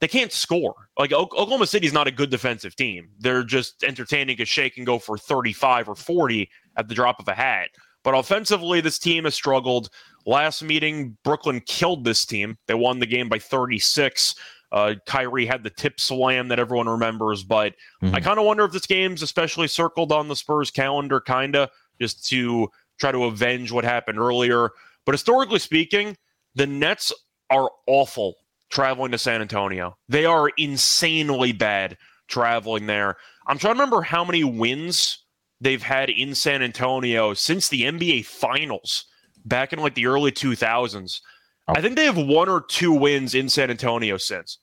[0.00, 0.74] They can't score.
[0.98, 3.10] Like o- Oklahoma City's not a good defensive team.
[3.18, 7.28] They're just entertaining a shake and go for 35 or 40 at the drop of
[7.28, 7.68] a hat.
[8.10, 9.90] But offensively, this team has struggled.
[10.24, 12.56] Last meeting, Brooklyn killed this team.
[12.66, 14.34] They won the game by 36.
[14.72, 18.14] Uh, Kyrie had the tip slam that everyone remembers, but mm-hmm.
[18.14, 21.68] I kind of wonder if this game's especially circled on the Spurs calendar, kind of
[22.00, 24.70] just to try to avenge what happened earlier.
[25.04, 26.16] But historically speaking,
[26.54, 27.12] the Nets
[27.50, 28.36] are awful
[28.70, 29.98] traveling to San Antonio.
[30.08, 33.18] They are insanely bad traveling there.
[33.46, 35.26] I'm trying to remember how many wins
[35.60, 39.06] they've had in San Antonio since the NBA Finals
[39.44, 41.20] back in like the early 2000s.
[41.68, 41.72] Oh.
[41.76, 44.58] I think they have one or two wins in San Antonio since.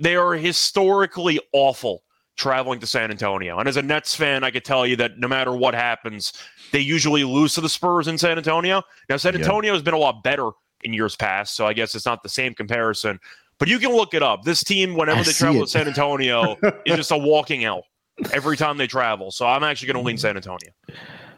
[0.00, 2.02] They are historically awful
[2.36, 3.58] traveling to San Antonio.
[3.58, 6.32] And as a Nets fan, I could tell you that no matter what happens,
[6.72, 8.82] they usually lose to the Spurs in San Antonio.
[9.10, 9.74] Now, San Antonio yeah.
[9.74, 10.50] has been a lot better
[10.82, 13.20] in years past, so I guess it's not the same comparison.
[13.58, 14.44] But you can look it up.
[14.44, 15.64] This team, whenever I they travel it.
[15.66, 17.84] to San Antonio, is just a walking L
[18.32, 19.30] every time they travel.
[19.30, 20.20] So I'm actually going to lean mm-hmm.
[20.20, 20.70] San Antonio.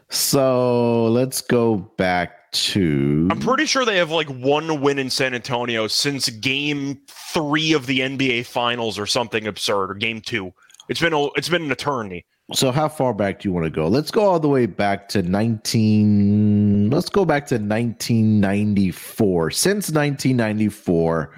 [0.09, 3.27] So let's go back to.
[3.31, 7.85] I'm pretty sure they have like one win in San Antonio since game three of
[7.87, 10.51] the NBA Finals or something absurd, or game two.
[10.89, 12.25] It's been a, it's been an eternity.
[12.53, 13.87] So how far back do you want to go?
[13.87, 19.49] Let's go all the way back to 19 Let's go back to 1994.
[19.51, 21.35] Since 1994,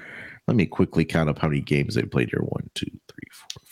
[0.47, 2.41] let me quickly count up how many games they played here.
[2.41, 2.87] One, two,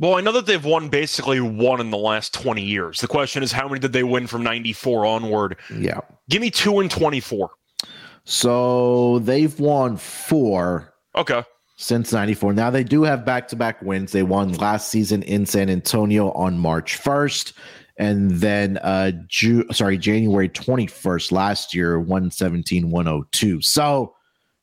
[0.00, 3.00] Well, I know that they've won basically one in the last 20 years.
[3.00, 5.56] The question is, how many did they win from 94 onward?
[5.76, 6.00] Yeah.
[6.28, 7.50] Give me two and 24.
[8.24, 10.92] So they've won four.
[11.14, 11.44] Okay.
[11.76, 12.54] Since 94.
[12.54, 14.12] Now they do have back to back wins.
[14.12, 17.52] They won last season in San Antonio on March 1st.
[17.96, 23.60] And then, uh, Ju- sorry, January 21st last year, 117, 102.
[23.62, 24.14] So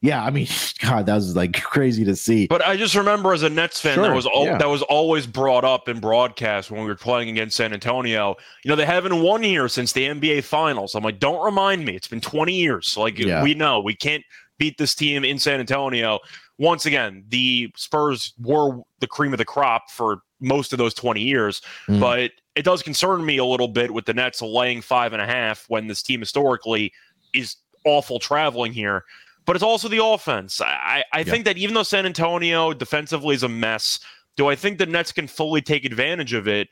[0.02, 0.48] yeah, I mean,
[0.80, 2.48] God, that was like crazy to see.
[2.48, 4.58] But I just remember as a Nets fan, sure, that was all yeah.
[4.58, 8.36] that was always brought up in broadcast when we were playing against San Antonio.
[8.64, 10.96] You know, they haven't won here since the NBA Finals.
[10.96, 11.96] I'm like, don't remind me.
[11.96, 12.98] It's been 20 years.
[12.98, 13.42] Like yeah.
[13.44, 14.24] we know we can't
[14.58, 16.20] beat this team in San Antonio.
[16.58, 21.20] Once again, the Spurs were the cream of the crop for most of those 20
[21.22, 22.00] years, mm.
[22.00, 25.26] but it does concern me a little bit with the Nets laying five and a
[25.26, 26.92] half when this team historically
[27.34, 29.04] is awful traveling here
[29.45, 30.62] but it's also the offense.
[30.62, 33.99] I, I think that even though San Antonio defensively is a mess,
[34.38, 36.69] do I think the Nets can fully take advantage of it?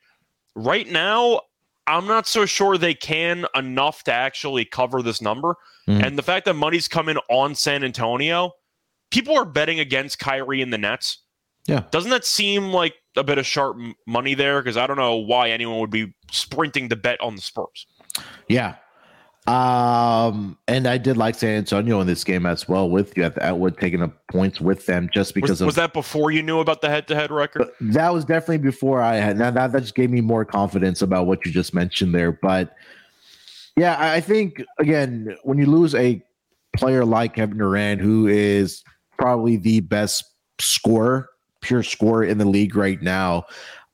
[0.56, 1.42] Right now,
[1.88, 5.56] I'm not so sure they can enough to actually cover this number.
[5.88, 6.04] Mm-hmm.
[6.04, 8.52] And the fact that money's coming on San Antonio,
[9.10, 11.20] people are betting against Kyrie in the Nets.
[11.66, 11.84] Yeah.
[11.92, 14.62] Doesn't that seem like a bit of sharp money there?
[14.62, 17.88] Because I don't know why anyone would be sprinting to bet on the Spurs.
[18.48, 18.76] Yeah,
[19.48, 23.38] um, and I did like San Antonio in this game as well with you at
[23.40, 26.60] Atwood taking up points with them just because was, of, was that before you knew
[26.60, 27.68] about the head to head record?
[27.82, 31.26] That was definitely before I had now that, that just gave me more confidence about
[31.26, 32.32] what you just mentioned there.
[32.34, 32.76] But
[33.78, 36.22] yeah, I think again, when you lose a
[36.76, 38.84] player like Kevin Durant, who is
[39.18, 40.24] probably the best
[40.60, 41.30] scorer,
[41.62, 43.46] pure scorer in the league right now,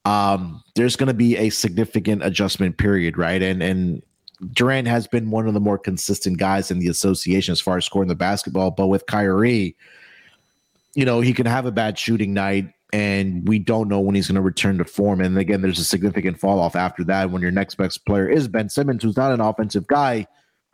[0.05, 3.41] um, there's going to be a significant adjustment period, right?
[3.41, 4.01] And and
[4.52, 7.86] Durant has been one of the more consistent guys in the association as far as
[7.86, 8.71] scoring the basketball.
[8.71, 9.76] But with Kyrie,
[10.93, 14.28] you know, he can have a bad shooting night, and we don't know when he's
[14.28, 15.21] going to return to form.
[15.21, 18.48] And again, there's a significant fall off after that when your next best player is
[18.48, 20.26] Ben Simmons, who's not an offensive guy.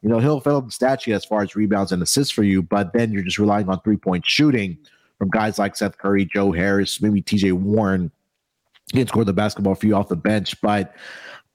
[0.02, 2.64] You know, he'll fill up the statue as far as rebounds and assists for you,
[2.64, 4.76] but then you're just relying on three point shooting
[5.20, 8.12] from guys like Seth Curry, Joe Harris, maybe TJ Warren.
[8.92, 10.96] He can score the basketball for you off the bench, but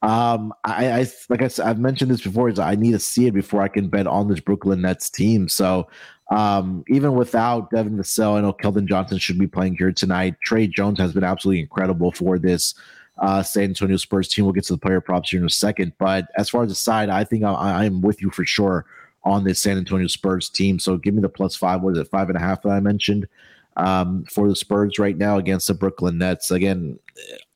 [0.07, 2.47] um, I, I like I said, I've mentioned this before.
[2.47, 5.49] Is I need to see it before I can bet on this Brooklyn Nets team.
[5.49, 5.89] So
[6.31, 10.35] um, even without Devin Vassell, I know Keldon Johnson should be playing here tonight.
[10.45, 12.73] Tre Jones has been absolutely incredible for this
[13.17, 14.45] uh, San Antonio Spurs team.
[14.45, 15.91] We'll get to the player props here in a second.
[15.99, 18.85] But as far as the side, I think I, am with you for sure
[19.25, 20.79] on this San Antonio Spurs team.
[20.79, 21.81] So give me the plus five.
[21.81, 23.27] What is it, five and a half that I mentioned
[23.75, 26.49] um, for the Spurs right now against the Brooklyn Nets?
[26.49, 26.97] Again,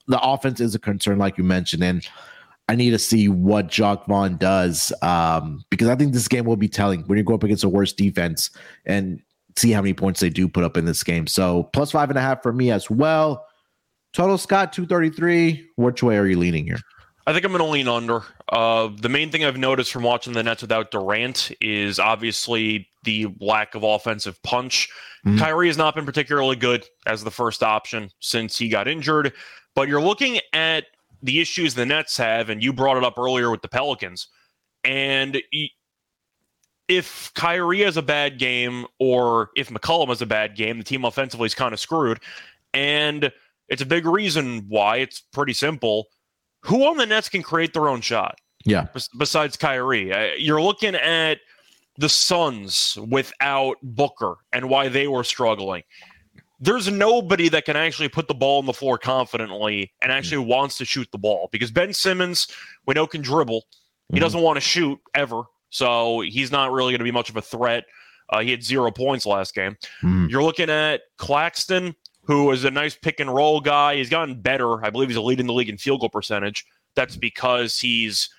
[0.07, 1.81] the offense is a concern, like you mentioned.
[1.85, 2.05] And
[2.71, 6.55] I need to see what Jacque Vaughn does um, because I think this game will
[6.55, 8.49] be telling when you go up against a worse defense
[8.85, 9.19] and
[9.57, 11.27] see how many points they do put up in this game.
[11.27, 13.45] So plus five and a half for me as well.
[14.13, 15.67] Total Scott 233.
[15.75, 16.79] Which way are you leaning here?
[17.27, 18.21] I think I'm going to lean under.
[18.47, 23.27] Uh, the main thing I've noticed from watching the Nets without Durant is obviously the
[23.41, 24.87] lack of offensive punch.
[25.25, 25.39] Mm-hmm.
[25.39, 29.33] Kyrie has not been particularly good as the first option since he got injured,
[29.75, 30.85] but you're looking at
[31.23, 34.27] the issues the Nets have, and you brought it up earlier with the Pelicans.
[34.83, 35.41] And
[36.87, 41.05] if Kyrie has a bad game, or if McCollum has a bad game, the team
[41.05, 42.19] offensively is kind of screwed.
[42.73, 43.31] And
[43.67, 44.97] it's a big reason why.
[44.97, 46.07] It's pretty simple.
[46.61, 48.37] Who on the Nets can create their own shot?
[48.65, 48.87] Yeah.
[49.17, 51.39] besides Kyrie, you're looking at
[51.97, 55.81] the Suns without Booker and why they were struggling
[56.61, 60.17] there's nobody that can actually put the ball on the floor confidently and mm-hmm.
[60.17, 60.51] actually mm-hmm.
[60.51, 62.47] wants to shoot the ball because Ben Simmons,
[62.85, 63.63] we know, can dribble.
[64.09, 64.21] He mm-hmm.
[64.23, 65.43] doesn't want to shoot ever.
[65.71, 67.85] So he's not really going to be much of a threat.
[68.29, 69.71] Uh, he had zero points last game.
[70.03, 70.27] Mm-hmm.
[70.29, 73.95] You're looking at Claxton, who is a nice pick and roll guy.
[73.95, 74.85] He's gotten better.
[74.85, 76.65] I believe he's a lead in the league in field goal percentage.
[76.95, 78.29] That's because he's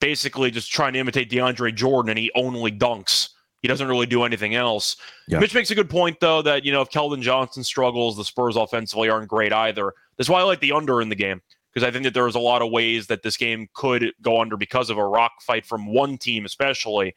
[0.00, 3.30] basically just trying to imitate DeAndre Jordan and he only dunks.
[3.62, 4.96] He doesn't really do anything else.
[5.28, 5.38] Yeah.
[5.38, 8.56] Mitch makes a good point, though, that, you know, if Keldon Johnson struggles, the Spurs
[8.56, 9.94] offensively aren't great either.
[10.18, 11.40] That's why I like the under in the game,
[11.72, 14.56] because I think that there's a lot of ways that this game could go under
[14.56, 17.14] because of a rock fight from one team, especially.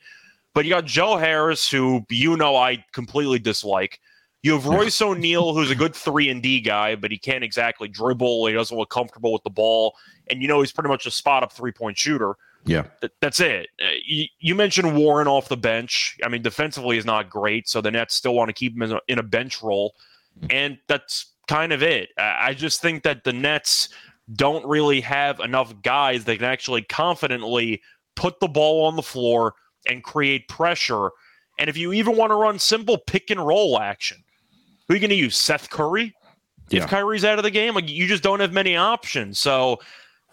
[0.53, 3.99] But you got Joe Harris, who you know I completely dislike.
[4.43, 7.88] You have Royce O'Neale, who's a good three and D guy, but he can't exactly
[7.88, 8.45] dribble.
[8.45, 9.95] He doesn't look comfortable with the ball,
[10.29, 12.36] and you know he's pretty much a spot up three point shooter.
[12.65, 13.67] Yeah, th- that's it.
[13.82, 16.17] Uh, you, you, mentioned Warren off the bench.
[16.23, 18.93] I mean, defensively is not great, so the Nets still want to keep him in
[18.93, 19.93] a, in a bench role,
[20.39, 20.47] hmm.
[20.49, 22.10] and that's kind of it.
[22.17, 23.89] I, I just think that the Nets
[24.34, 27.82] don't really have enough guys that can actually confidently
[28.15, 29.54] put the ball on the floor
[29.88, 31.12] and create pressure.
[31.60, 34.17] And if you even want to run simple pick and roll action,
[34.88, 35.38] who are you going to use?
[35.38, 36.15] Seth Curry?
[36.69, 36.84] Yeah.
[36.84, 39.38] If Kyrie's out of the game, like you just don't have many options.
[39.38, 39.78] So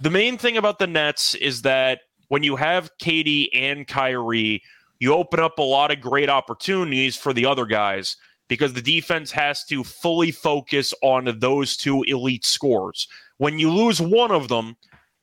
[0.01, 1.99] the main thing about the Nets is that
[2.33, 4.63] when you have KD and Kyrie,
[5.01, 8.17] you open up a lot of great opportunities for the other guys
[8.49, 13.07] because the defense has to fully focus on those two elite scores.
[13.37, 14.79] When you lose one of them,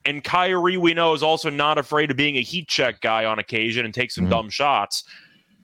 [0.05, 3.39] and Kyrie, we know, is also not afraid of being a heat check guy on
[3.39, 4.31] occasion and take some mm-hmm.
[4.31, 5.03] dumb shots.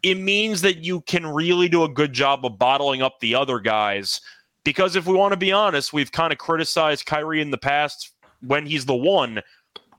[0.02, 3.60] It means that you can really do a good job of bottling up the other
[3.60, 4.20] guys.
[4.64, 8.14] Because if we want to be honest, we've kind of criticized Kyrie in the past
[8.42, 9.42] when he's the one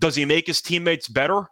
[0.00, 1.46] does he make his teammates better?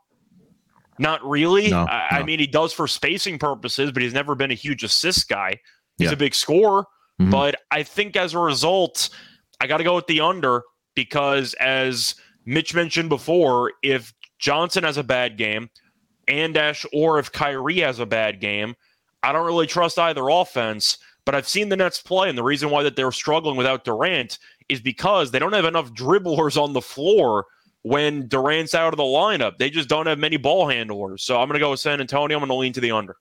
[0.98, 1.70] Not really.
[1.70, 2.18] No, I, no.
[2.18, 5.60] I, mean, he does for spacing purposes, but he's never been a huge assist guy.
[5.98, 6.12] He's yeah.
[6.14, 6.82] a big scorer,
[7.20, 7.30] mm-hmm.
[7.30, 9.08] but I think as a result,
[9.60, 10.62] I got to go with the under
[10.94, 15.70] because, as Mitch mentioned before, if Johnson has a bad game,
[16.28, 16.56] and
[16.92, 18.74] or if Kyrie has a bad game,
[19.22, 20.98] I don't really trust either offense.
[21.26, 24.38] But I've seen the Nets play, and the reason why that they're struggling without Durant
[24.68, 27.46] is because they don't have enough dribblers on the floor
[27.84, 29.58] when Durant's out of the lineup.
[29.58, 31.22] They just don't have many ball handlers.
[31.22, 32.36] So I'm going to go with San Antonio.
[32.36, 33.16] I'm going to lean to the under.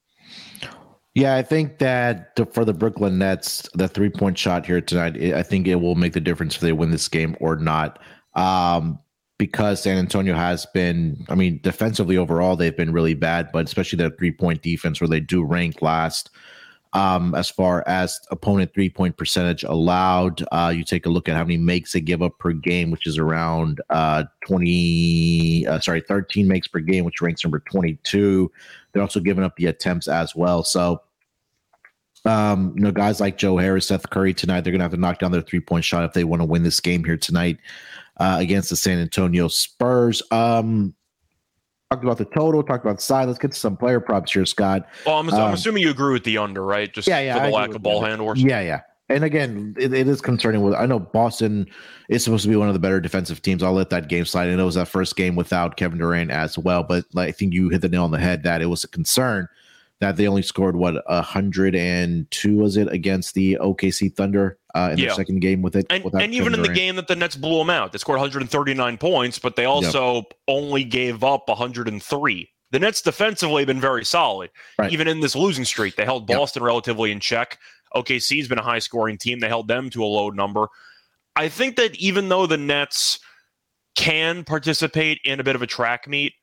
[1.13, 5.43] Yeah, I think that for the Brooklyn Nets, the three point shot here tonight, I
[5.43, 7.99] think it will make the difference if they win this game or not.
[8.33, 8.97] Um,
[9.37, 13.97] because San Antonio has been, I mean, defensively overall, they've been really bad, but especially
[13.97, 16.31] their three point defense where they do rank last
[16.93, 20.43] um, as far as opponent three point percentage allowed.
[20.51, 23.07] Uh, you take a look at how many makes they give up per game, which
[23.07, 28.51] is around uh, 20, uh, sorry, 13 makes per game, which ranks number 22.
[28.91, 30.63] They're also giving up the attempts as well.
[30.63, 31.01] So,
[32.25, 34.97] um, you know, guys like Joe Harris, Seth Curry tonight, they're going to have to
[34.97, 37.57] knock down their three point shot if they want to win this game here tonight
[38.17, 40.21] uh, against the San Antonio Spurs.
[40.31, 40.93] Um,
[41.93, 43.27] talked about the total, talked about the side.
[43.27, 44.87] Let's get to some player props here, Scott.
[45.05, 46.91] Well, I'm, um, I'm assuming you agree with the under, right?
[46.91, 48.43] Just yeah, yeah, for the I lack of ball handlers.
[48.43, 48.81] Or- yeah, yeah.
[49.09, 50.61] And again, it, it is concerning.
[50.61, 51.67] With I know Boston
[52.09, 53.61] is supposed to be one of the better defensive teams.
[53.61, 54.47] I'll let that game slide.
[54.47, 56.83] And it was that first game without Kevin Durant as well.
[56.83, 58.87] But like, I think you hit the nail on the head that it was a
[58.87, 59.47] concern
[60.03, 65.05] that they only scored what 102 was it against the OKC Thunder uh, in yeah.
[65.07, 67.57] their second game with it and, and even in the game that the Nets blew
[67.57, 70.33] them out they scored 139 points but they also yep.
[70.49, 74.91] only gave up 103 the Nets defensively have been very solid right.
[74.91, 76.67] even in this losing streak they held Boston yep.
[76.67, 77.57] relatively in check
[77.95, 80.67] OKC's been a high scoring team they held them to a low number
[81.37, 83.19] I think that even though the Nets
[83.95, 86.33] can participate in a bit of a track meet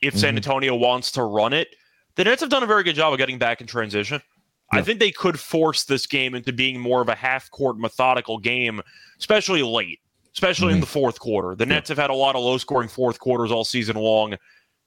[0.00, 0.20] if mm-hmm.
[0.20, 1.74] San Antonio wants to run it
[2.18, 4.20] the Nets have done a very good job of getting back in transition.
[4.72, 4.80] Yeah.
[4.80, 8.38] I think they could force this game into being more of a half court methodical
[8.38, 8.80] game,
[9.20, 10.00] especially late,
[10.34, 10.74] especially mm-hmm.
[10.74, 11.54] in the fourth quarter.
[11.54, 11.74] The yeah.
[11.74, 14.34] Nets have had a lot of low scoring fourth quarters all season long.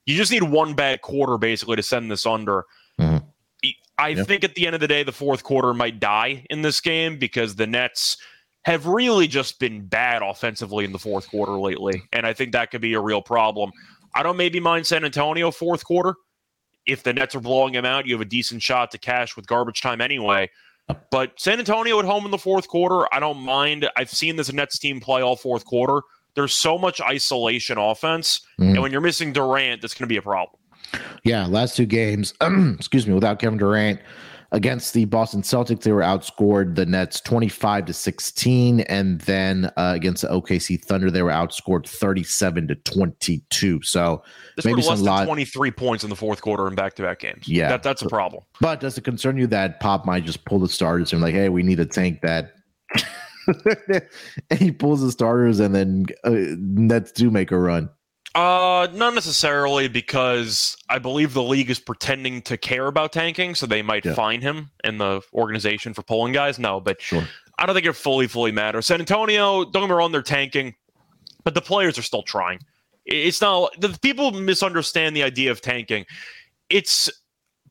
[0.05, 2.65] You just need one bad quarter basically to send this under.
[2.99, 3.25] Mm-hmm.
[3.97, 4.23] I yeah.
[4.23, 7.17] think at the end of the day, the fourth quarter might die in this game
[7.17, 8.17] because the Nets
[8.65, 12.03] have really just been bad offensively in the fourth quarter lately.
[12.11, 13.71] And I think that could be a real problem.
[14.13, 16.15] I don't maybe mind San Antonio fourth quarter
[16.87, 19.47] if the Nets are blowing them out, you have a decent shot to cash with
[19.47, 20.49] garbage time anyway.
[21.09, 23.89] But San Antonio at home in the fourth quarter, I don't mind.
[23.95, 26.01] I've seen this Nets team play all fourth quarter.
[26.33, 30.17] There's so much isolation offense, mm and when you're missing Durant, that's going to be
[30.17, 30.57] a problem.
[31.23, 32.33] Yeah, last two games,
[32.75, 33.99] excuse me, without Kevin Durant,
[34.53, 38.81] against the Boston Celtics, they were outscored the Nets 25 to 16.
[38.81, 43.81] And then uh, against the OKC Thunder, they were outscored 37 to 22.
[43.83, 44.21] So
[44.57, 47.47] this maybe some lot- 23 points in the fourth quarter in back to back games.
[47.47, 47.69] Yeah.
[47.69, 48.43] That, that's a problem.
[48.59, 51.49] But does it concern you that Pop might just pull the starters and like, hey,
[51.49, 52.53] we need to tank that?
[54.49, 57.89] and he pulls the starters and then uh, Nets do make a run.
[58.33, 63.65] Uh, not necessarily because I believe the league is pretending to care about tanking, so
[63.65, 64.13] they might yeah.
[64.13, 66.57] fine him in the organization for pulling guys.
[66.57, 67.27] No, but sure.
[67.57, 68.85] I don't think it fully, fully matters.
[68.85, 70.73] San Antonio, don't get me wrong, they're tanking,
[71.43, 72.59] but the players are still trying.
[73.05, 76.05] It's not the people misunderstand the idea of tanking.
[76.69, 77.11] It's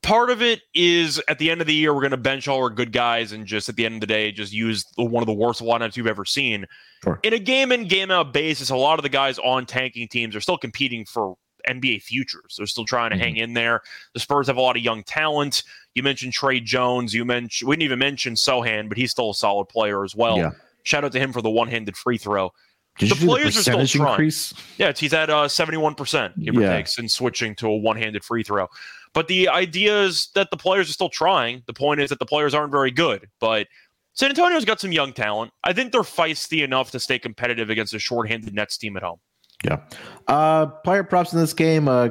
[0.03, 2.57] part of it is at the end of the year we're going to bench all
[2.61, 5.27] our good guys and just at the end of the day just use one of
[5.27, 6.65] the worst lineups you've ever seen
[7.03, 7.19] sure.
[7.23, 10.35] in a game in game out basis a lot of the guys on tanking teams
[10.35, 11.35] are still competing for
[11.69, 13.23] nba futures they're still trying to mm-hmm.
[13.23, 13.81] hang in there
[14.15, 17.75] the spurs have a lot of young talent you mentioned tre jones you mentioned we
[17.75, 20.49] didn't even mention sochan but he's still a solid player as well yeah.
[20.83, 22.51] shout out to him for the one-handed free throw
[22.97, 24.53] did the players the are still increase?
[24.77, 26.59] Yeah, he's at uh, 71%, give yeah.
[26.61, 28.67] or take, since switching to a one handed free throw.
[29.13, 31.63] But the idea is that the players are still trying.
[31.67, 33.27] The point is that the players aren't very good.
[33.39, 33.67] But
[34.13, 35.51] San Antonio's got some young talent.
[35.63, 39.19] I think they're feisty enough to stay competitive against a shorthanded Nets team at home.
[39.65, 39.79] Yeah.
[40.27, 41.87] Uh, player props in this game.
[41.87, 42.09] Uh,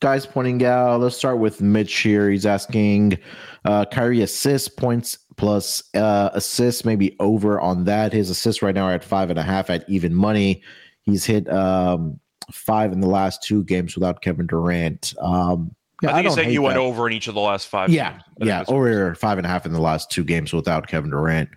[0.00, 1.00] guys pointing out.
[1.00, 2.30] Let's start with Mitch here.
[2.30, 3.18] He's asking
[3.64, 8.12] uh, Kyrie assists, points plus uh, assists, maybe over on that.
[8.12, 10.62] His assists right now are at five and a half at even money.
[11.02, 12.20] He's hit um,
[12.50, 15.14] five in the last two games without Kevin Durant.
[15.20, 15.74] Um,
[16.04, 17.88] yeah, I think I he's you went over in each of the last five.
[17.90, 21.48] Yeah, yeah, over five and a half in the last two games without Kevin Durant.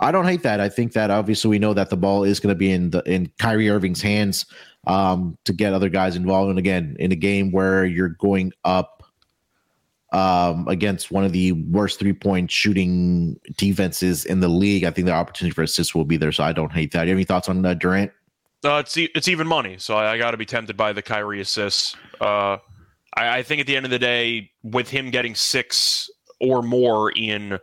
[0.00, 0.60] I don't hate that.
[0.60, 3.02] I think that obviously we know that the ball is going to be in the
[3.06, 4.44] in Kyrie Irving's hands
[4.86, 6.50] um, to get other guys involved.
[6.50, 9.02] And again, in a game where you're going up
[10.12, 15.06] um, against one of the worst three point shooting defenses in the league, I think
[15.06, 16.32] the opportunity for assists will be there.
[16.32, 17.08] So I don't hate that.
[17.08, 18.12] Any thoughts on uh, Durant?
[18.64, 21.40] Uh, it's it's even money, so I, I got to be tempted by the Kyrie
[21.40, 21.96] assists.
[22.20, 22.56] Uh,
[23.16, 27.10] I, I, think at the end of the day, with him getting six or more
[27.12, 27.58] in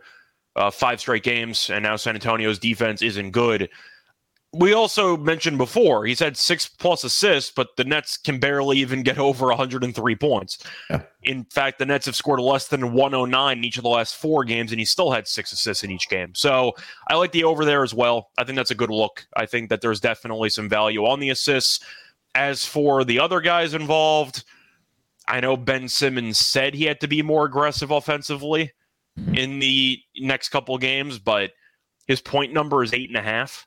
[0.56, 3.68] uh, five straight games, and now San Antonio's defense isn't good.
[4.52, 9.02] We also mentioned before he's had six plus assists, but the Nets can barely even
[9.02, 10.64] get over 103 points.
[10.88, 11.02] Yeah.
[11.24, 14.44] In fact, the Nets have scored less than 109 in each of the last four
[14.44, 16.34] games, and he still had six assists in each game.
[16.34, 16.72] So
[17.10, 18.30] I like the over there as well.
[18.38, 19.26] I think that's a good look.
[19.36, 21.80] I think that there's definitely some value on the assists.
[22.34, 24.44] As for the other guys involved,
[25.28, 28.72] I know Ben Simmons said he had to be more aggressive offensively
[29.18, 29.34] mm-hmm.
[29.34, 31.52] in the next couple games, but
[32.06, 33.66] his point number is eight and a half.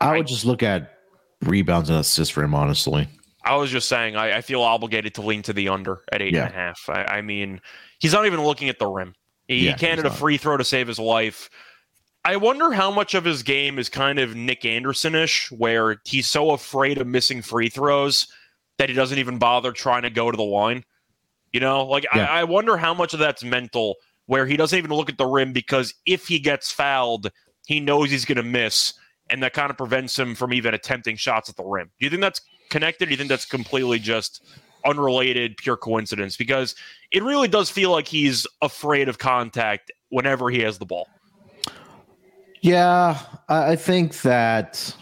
[0.00, 0.92] I would I, just look at
[1.42, 3.08] rebounds and assists for him, honestly.
[3.44, 6.32] I was just saying, I, I, feel obligated to lean to the under at eight
[6.32, 6.46] yeah.
[6.46, 6.88] and a half.
[6.88, 7.60] I, I, mean,
[7.98, 9.14] he's not even looking at the rim.
[9.48, 11.50] He, yeah, can't hit a free throw to save his life.
[12.24, 16.26] I wonder how much of his game is kind of Nick Anderson ish, where he's
[16.26, 18.26] so afraid of missing free throws
[18.78, 20.84] that he doesn't even bother trying to go to the line.
[21.52, 22.24] You know, like yeah.
[22.26, 23.96] I, I wonder how much of that's mental,
[24.26, 27.30] where he doesn't even look at the rim because if he gets fouled,
[27.66, 28.94] he knows he's going to miss,
[29.30, 31.90] and that kind of prevents him from even attempting shots at the rim.
[32.00, 33.06] Do you think that's connected?
[33.06, 34.42] Do you think that's completely just
[34.84, 36.36] unrelated, pure coincidence?
[36.36, 36.74] Because
[37.12, 41.08] it really does feel like he's afraid of contact whenever he has the ball.
[42.62, 43.18] Yeah,
[43.48, 44.96] I think that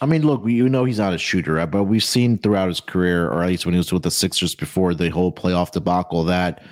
[0.00, 2.80] I mean, look, we, you know he's not a shooter, but we've seen throughout his
[2.80, 6.22] career, or at least when he was with the Sixers before the whole playoff debacle,
[6.24, 6.62] that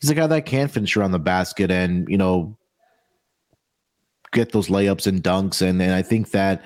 [0.00, 2.56] he's a guy that can finish around the basket and you know
[4.32, 6.64] get those layups and dunks, and and I think that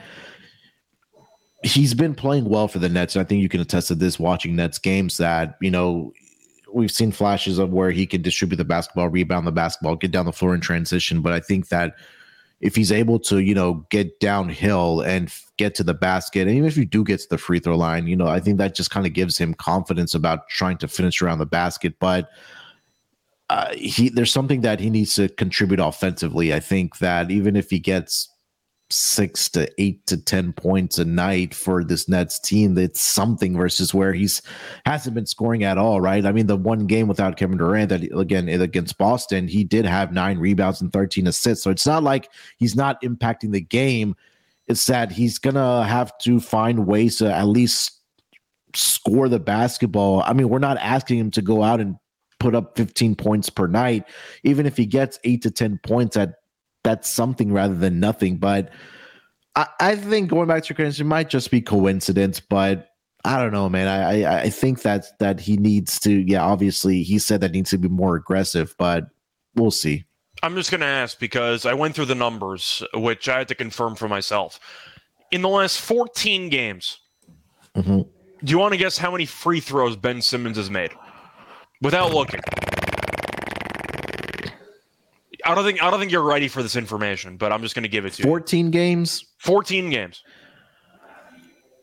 [1.65, 4.19] he's been playing well for the Nets, and I think you can attest to this
[4.19, 6.13] watching Nets games that you know
[6.73, 10.27] we've seen flashes of where he can distribute the basketball, rebound the basketball, get down
[10.27, 11.95] the floor in transition, but I think that
[12.61, 16.69] if he's able to, you know, get downhill and get to the basket, and even
[16.69, 18.91] if you do get to the free throw line, you know, I think that just
[18.91, 21.95] kind of gives him confidence about trying to finish around the basket.
[21.99, 22.29] But
[23.51, 26.55] uh, he, there's something that he needs to contribute offensively.
[26.55, 28.29] I think that even if he gets
[28.95, 32.75] six to eight to ten points a night for this Nets team.
[32.75, 34.41] That's something versus where he's
[34.87, 36.25] hasn't been scoring at all, right?
[36.25, 40.13] I mean, the one game without Kevin Durant that again against Boston, he did have
[40.13, 41.65] nine rebounds and thirteen assists.
[41.65, 44.15] So it's not like he's not impacting the game.
[44.69, 48.01] It's that he's gonna have to find ways to at least
[48.75, 50.23] score the basketball.
[50.25, 51.97] I mean, we're not asking him to go out and
[52.41, 54.05] put up 15 points per night.
[54.43, 56.35] Even if he gets eight to 10 points at
[56.85, 58.37] that's something rather than nothing.
[58.37, 58.71] But
[59.57, 62.91] I, I think going back to your credentials, it might just be coincidence, but
[63.25, 63.89] I don't know, man.
[63.89, 66.13] I, I, I think that that he needs to.
[66.13, 69.09] Yeah, obviously he said that needs to be more aggressive, but
[69.57, 70.05] we'll see.
[70.43, 73.97] I'm just gonna ask because I went through the numbers, which I had to confirm
[73.97, 74.61] for myself.
[75.33, 76.99] In the last 14 games,
[77.75, 78.01] mm-hmm.
[78.03, 78.07] do
[78.51, 80.93] you want to guess how many free throws Ben Simmons has made?
[81.81, 82.41] Without looking,
[85.47, 87.83] I don't think I don't think you're ready for this information, but I'm just going
[87.83, 88.31] to give it to 14 you.
[88.31, 89.25] 14 games.
[89.41, 90.23] 14 games.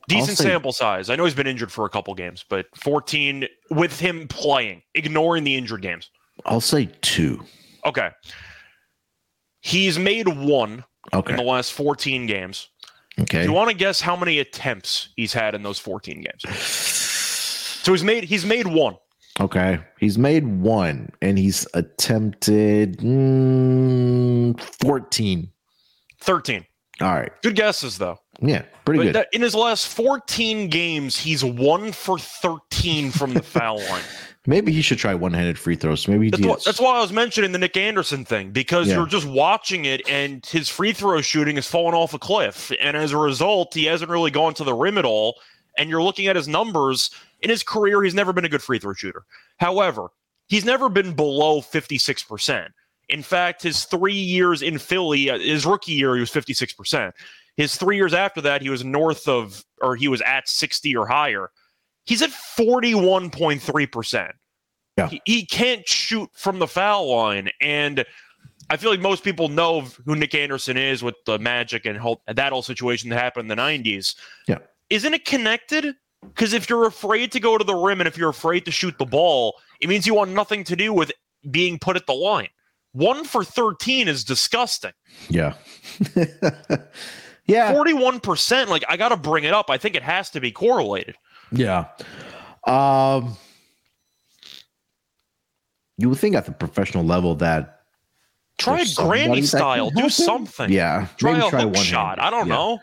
[0.07, 1.09] Decent say, sample size.
[1.09, 5.43] I know he's been injured for a couple games, but 14 with him playing, ignoring
[5.43, 6.09] the injured games.
[6.45, 7.41] I'll say 2.
[7.85, 8.09] Okay.
[9.61, 10.83] He's made 1
[11.13, 11.31] okay.
[11.31, 12.67] in the last 14 games.
[13.19, 13.43] Okay.
[13.43, 16.57] Do you want to guess how many attempts he's had in those 14 games?
[16.57, 18.95] So he's made he's made one.
[19.39, 19.79] Okay.
[19.99, 25.49] He's made one and he's attempted mm, 14.
[26.19, 26.65] 13.
[26.99, 27.31] All right.
[27.41, 28.17] Good guesses, though.
[28.43, 29.15] Yeah, pretty but good.
[29.15, 34.03] That, in his last 14 games, he's one for 13 from the foul line.
[34.47, 36.07] Maybe he should try one handed free throws.
[36.07, 38.95] Maybe that's, that's, why I was mentioning the Nick Anderson thing because yeah.
[38.95, 42.71] you're just watching it and his free throw shooting has fallen off a cliff.
[42.81, 45.39] And as a result, he hasn't really gone to the rim at all.
[45.77, 47.11] And you're looking at his numbers
[47.41, 49.25] in his career, he's never been a good free throw shooter.
[49.57, 50.09] However,
[50.47, 52.69] he's never been below 56%.
[53.09, 57.11] In fact, his three years in Philly, uh, his rookie year, he was 56%.
[57.57, 61.07] His three years after that, he was north of, or he was at 60 or
[61.07, 61.49] higher.
[62.05, 64.31] He's at 41.3%.
[64.97, 65.07] Yeah.
[65.09, 67.47] He, he can't shoot from the foul line.
[67.59, 68.05] And
[68.69, 71.97] I feel like most people know who Nick Anderson is with the Magic and
[72.33, 74.13] that whole situation that happened in the 90s.
[74.47, 74.59] Yeah.
[74.89, 75.95] Isn't it connected?
[76.21, 78.97] Because if you're afraid to go to the rim and if you're afraid to shoot
[78.99, 81.11] the ball, it means you want nothing to do with
[81.49, 82.49] being put at the line.
[82.93, 84.91] One for 13 is disgusting.
[85.29, 85.53] Yeah.
[87.45, 87.73] yeah.
[87.73, 88.67] 41%.
[88.67, 89.69] Like, I got to bring it up.
[89.69, 91.15] I think it has to be correlated.
[91.51, 91.85] Yeah.
[92.67, 93.35] Um,
[95.97, 97.81] you would think at the professional level that
[98.57, 100.71] try a granny style, do something.
[100.71, 102.19] Yeah, try a try hook shot.
[102.19, 102.53] I don't yeah.
[102.53, 102.79] know.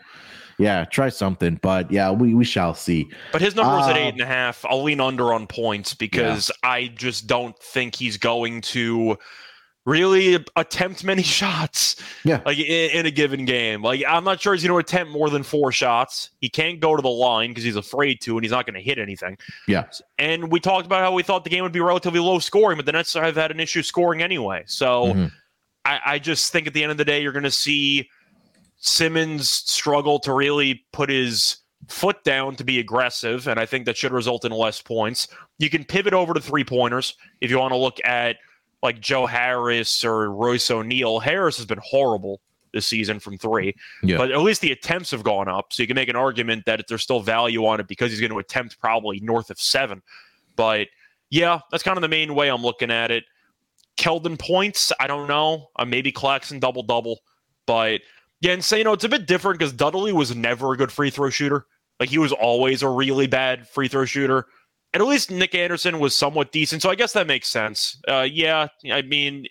[0.59, 1.57] Yeah, try something.
[1.63, 3.07] But yeah, we, we shall see.
[3.31, 4.63] But his number uh, at eight and a half.
[4.67, 6.69] I'll lean under on points because yeah.
[6.69, 9.17] I just don't think he's going to
[9.85, 14.53] really attempt many shots yeah like in, in, a given game like i'm not sure
[14.53, 17.63] he's going to attempt more than four shots he can't go to the line because
[17.63, 19.35] he's afraid to and he's not going to hit anything
[19.67, 19.85] yeah
[20.19, 22.85] and we talked about how we thought the game would be relatively low scoring but
[22.85, 25.25] the nets have had an issue scoring anyway so mm-hmm.
[25.85, 28.07] I, just think at the end of the day you're going to see
[28.79, 31.57] Simmons struggle to really put his
[31.89, 35.27] foot down to be aggressive, and I think that should result in less points.
[35.59, 38.37] You can pivot over to three pointers if you want to look at
[38.81, 41.19] like Joe Harris or Royce O'Neale.
[41.19, 42.39] Harris has been horrible
[42.73, 44.15] this season from three, yeah.
[44.17, 45.73] but at least the attempts have gone up.
[45.73, 48.31] So you can make an argument that there's still value on it because he's going
[48.31, 50.01] to attempt probably north of seven.
[50.55, 50.87] But
[51.29, 53.25] yeah, that's kind of the main way I'm looking at it.
[53.97, 55.69] Keldon points, I don't know.
[55.75, 57.19] Uh, maybe Claxton double double,
[57.65, 57.99] but
[58.41, 61.29] yeah, and know it's a bit different because Dudley was never a good free throw
[61.29, 61.65] shooter.
[61.99, 64.45] Like he was always a really bad free throw shooter.
[64.93, 66.81] And at least Nick Anderson was somewhat decent.
[66.81, 68.01] So I guess that makes sense.
[68.07, 69.45] Uh, yeah, I mean,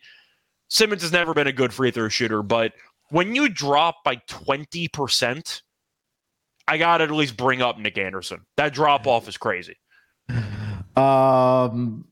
[0.69, 2.73] Simmons has never been a good free throw shooter, but
[3.11, 5.63] when you drop by 20%,
[6.67, 8.41] I got to at least bring up Nick Anderson.
[8.57, 9.77] That drop off is crazy.
[10.97, 12.08] Um,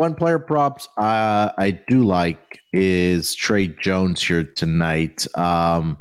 [0.00, 5.26] one player props uh, I do like is Tre Jones here tonight.
[5.36, 5.98] Um,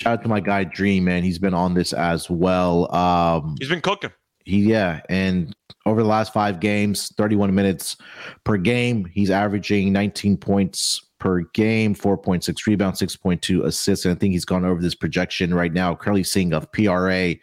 [0.00, 1.24] shout out to my guy Dream, man.
[1.24, 2.94] He's been on this as well.
[2.94, 4.10] Um, He's been cooking.
[4.44, 5.52] He, yeah, and
[5.84, 7.96] over the last five games, 31 minutes
[8.44, 14.04] per game, he's averaging 19 points per game, 4.6 rebounds, 6.2 assists.
[14.04, 17.34] And I think he's gone over this projection right now, currently seeing a PRA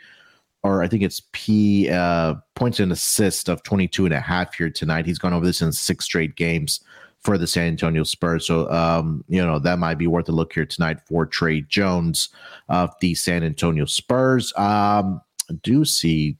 [0.64, 4.70] or I think it's P uh, points and assist of 22 and a half here
[4.70, 5.06] tonight.
[5.06, 6.82] He's gone over this in six straight games
[7.20, 8.48] for the San Antonio Spurs.
[8.48, 12.30] So, um, you know, that might be worth a look here tonight for Tre Jones
[12.70, 14.54] of the San Antonio Spurs.
[14.58, 16.38] Um, I do see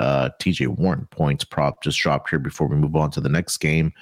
[0.00, 3.56] uh, TJ Warren points prop just dropped here before we move on to the next
[3.58, 3.92] game.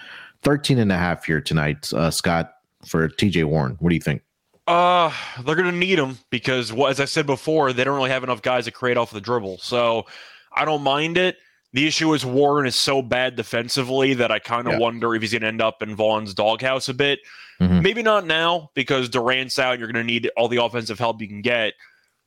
[0.43, 2.53] 13 and a half here tonight, uh, Scott,
[2.85, 3.77] for TJ Warren.
[3.81, 4.23] What do you think?
[4.67, 5.13] Uh,
[5.45, 8.25] they're going to need him because, well, as I said before, they don't really have
[8.25, 9.59] enough guys to create off the dribble.
[9.59, 10.07] So
[10.53, 11.37] I don't mind it.
[11.73, 14.79] The issue is Warren is so bad defensively that I kind of yeah.
[14.81, 17.21] wonder if he's going to end up in Vaughn's doghouse a bit.
[17.61, 17.83] Mm-hmm.
[17.83, 19.79] Maybe not now because Durant's out.
[19.79, 21.75] You're going to need all the offensive help you can get.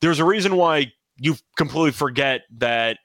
[0.02, 3.00] There's a reason why you completely forget that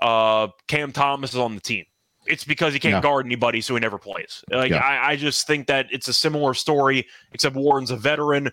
[0.00, 1.84] uh, Cam Thomas is on the team.
[2.26, 3.00] It's because he can't yeah.
[3.00, 4.44] guard anybody, so he never plays.
[4.50, 4.78] Like yeah.
[4.78, 8.50] I, I just think that it's a similar story, except Warren's a veteran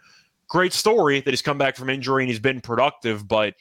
[0.54, 3.56] great story that he's come back from injury and he's been productive, but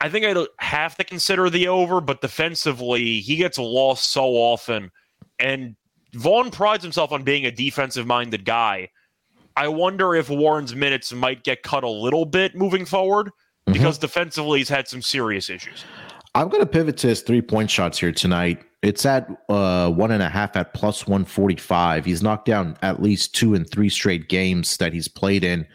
[0.00, 4.92] I think I'd have to consider the over, but defensively, he gets lost so often.
[5.40, 5.74] And
[6.14, 8.88] Vaughn prides himself on being a defensive minded guy.
[9.56, 13.72] I wonder if Warren's minutes might get cut a little bit moving forward mm-hmm.
[13.72, 15.84] because defensively he's had some serious issues.
[16.36, 18.60] I'm going to pivot to his three point shots here tonight.
[18.82, 22.04] It's at uh, one and a half at plus 145.
[22.04, 25.66] He's knocked down at least two and three straight games that he's played in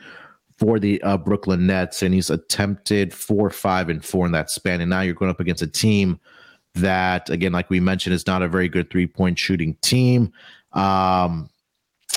[0.61, 4.79] for the uh, Brooklyn Nets, and he's attempted four, five, and four in that span.
[4.79, 6.19] And now you're going up against a team
[6.75, 10.31] that, again, like we mentioned, is not a very good three point shooting team.
[10.73, 11.49] Um,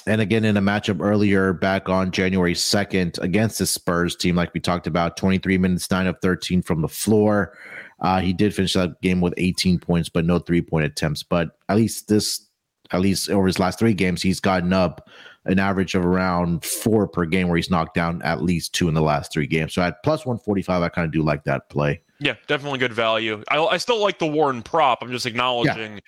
[0.07, 4.53] and again, in a matchup earlier back on January 2nd against the Spurs team, like
[4.53, 7.57] we talked about, 23 minutes, 9 of 13 from the floor.
[8.01, 11.23] Uh, he did finish that game with 18 points, but no three point attempts.
[11.23, 12.47] But at least this
[12.93, 15.09] at least over his last three games, he's gotten up
[15.47, 18.95] an average of around four per game where he's knocked down at least two in
[18.95, 19.75] the last three games.
[19.75, 22.01] So at plus 145, I kind of do like that play.
[22.19, 23.43] Yeah, definitely good value.
[23.51, 24.99] I, I still like the Warren prop.
[25.03, 25.99] I'm just acknowledging yeah.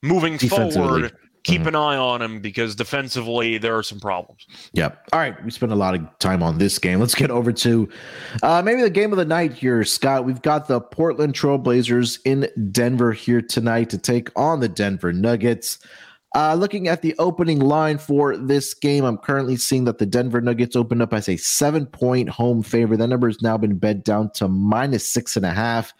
[0.00, 1.68] moving forward, keep mm-hmm.
[1.68, 4.46] an eye on him because defensively there are some problems.
[4.72, 5.08] Yep.
[5.12, 5.44] All right.
[5.44, 6.98] We spent a lot of time on this game.
[6.98, 7.88] Let's get over to
[8.42, 10.24] uh, maybe the game of the night here, Scott.
[10.24, 15.80] We've got the Portland Trailblazers in Denver here tonight to take on the Denver Nuggets.
[16.36, 20.42] Uh, looking at the opening line for this game, I'm currently seeing that the Denver
[20.42, 22.98] Nuggets opened up as a seven point home favorite.
[22.98, 25.94] That number has now been bed down to minus six and a half.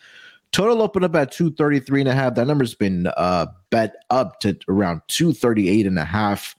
[0.53, 2.34] Total opened up at 233 and a half.
[2.34, 6.55] That number's been uh, bet up to around 238 and a half.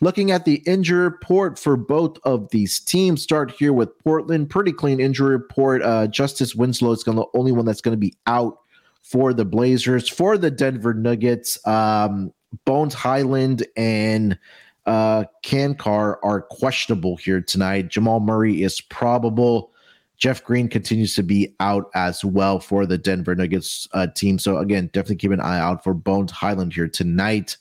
[0.00, 4.50] Looking at the injury report for both of these teams, start here with Portland.
[4.50, 5.82] Pretty clean injury report.
[5.82, 8.58] Uh, Justice Winslow is the only one that's going to be out
[9.02, 10.08] for the Blazers.
[10.08, 12.32] For the Denver Nuggets, um,
[12.64, 14.38] Bones Hyland and
[14.86, 17.88] uh, Cancar are questionable here tonight.
[17.88, 19.72] Jamal Murray is probable.
[20.16, 24.38] Jeff Green continues to be out as well for the Denver Nuggets uh, team.
[24.38, 27.56] So again, definitely keep an eye out for Bones Hyland here tonight.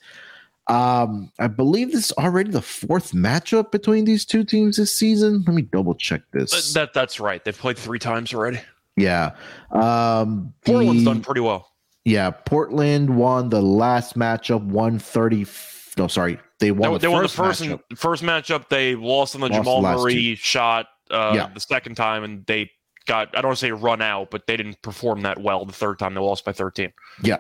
[0.68, 5.44] Um, I believe this is already the fourth matchup between these two teams this season.
[5.48, 6.74] Let me double check this.
[6.74, 7.44] That that's right.
[7.44, 8.60] They've played three times already.
[8.96, 9.32] Yeah.
[9.72, 11.72] Um, Portland's the, done pretty well.
[12.10, 15.46] Yeah, Portland won the last matchup 130.
[15.98, 16.40] No, sorry.
[16.58, 17.98] They won, they, the, they first won the first matchup.
[17.98, 18.24] first
[18.66, 18.70] matchup.
[18.70, 20.36] They lost on the lost Jamal the Murray two.
[20.36, 21.50] shot uh, yeah.
[21.54, 22.72] the second time, and they
[23.06, 25.74] got, I don't want to say run out, but they didn't perform that well the
[25.74, 26.16] third time.
[26.16, 26.92] They lost by 13.
[27.24, 27.38] Yeah.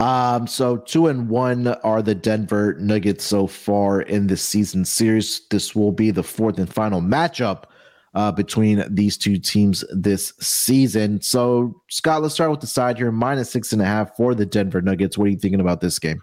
[0.00, 5.40] Um, so two and one are the Denver Nuggets so far in this season series.
[5.50, 7.64] This will be the fourth and final matchup
[8.14, 11.20] uh, between these two teams this season.
[11.20, 14.46] So, Scott, let's start with the side here minus six and a half for the
[14.46, 15.18] Denver Nuggets.
[15.18, 16.22] What are you thinking about this game?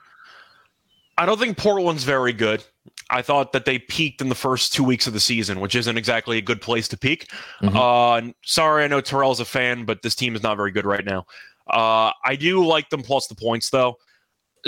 [1.18, 2.64] I don't think Portland's very good.
[3.10, 5.98] I thought that they peaked in the first two weeks of the season, which isn't
[5.98, 7.30] exactly a good place to peak.
[7.62, 7.76] Mm-hmm.
[7.76, 11.04] Uh, sorry, I know Terrell's a fan, but this team is not very good right
[11.04, 11.26] now.
[11.70, 13.98] Uh, I do like them plus the points, though.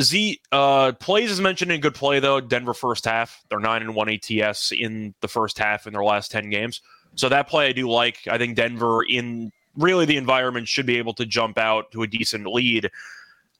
[0.01, 2.39] Z uh, plays is mentioned in good play though.
[2.41, 6.31] Denver first half, they're nine and one ATS in the first half in their last
[6.31, 6.81] ten games.
[7.15, 8.27] So that play I do like.
[8.29, 12.07] I think Denver in really the environment should be able to jump out to a
[12.07, 12.89] decent lead.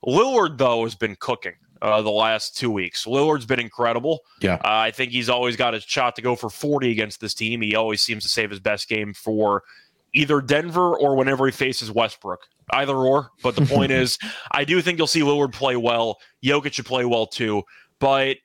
[0.05, 3.05] Lillard though has been cooking uh, the last two weeks.
[3.05, 4.21] Lillard's been incredible.
[4.41, 7.33] Yeah, uh, I think he's always got a shot to go for forty against this
[7.33, 7.61] team.
[7.61, 9.63] He always seems to save his best game for
[10.13, 12.47] either Denver or whenever he faces Westbrook.
[12.71, 14.17] Either or, but the point is,
[14.51, 16.19] I do think you'll see Lillard play well.
[16.43, 17.63] Jokic should play well too,
[17.99, 18.37] but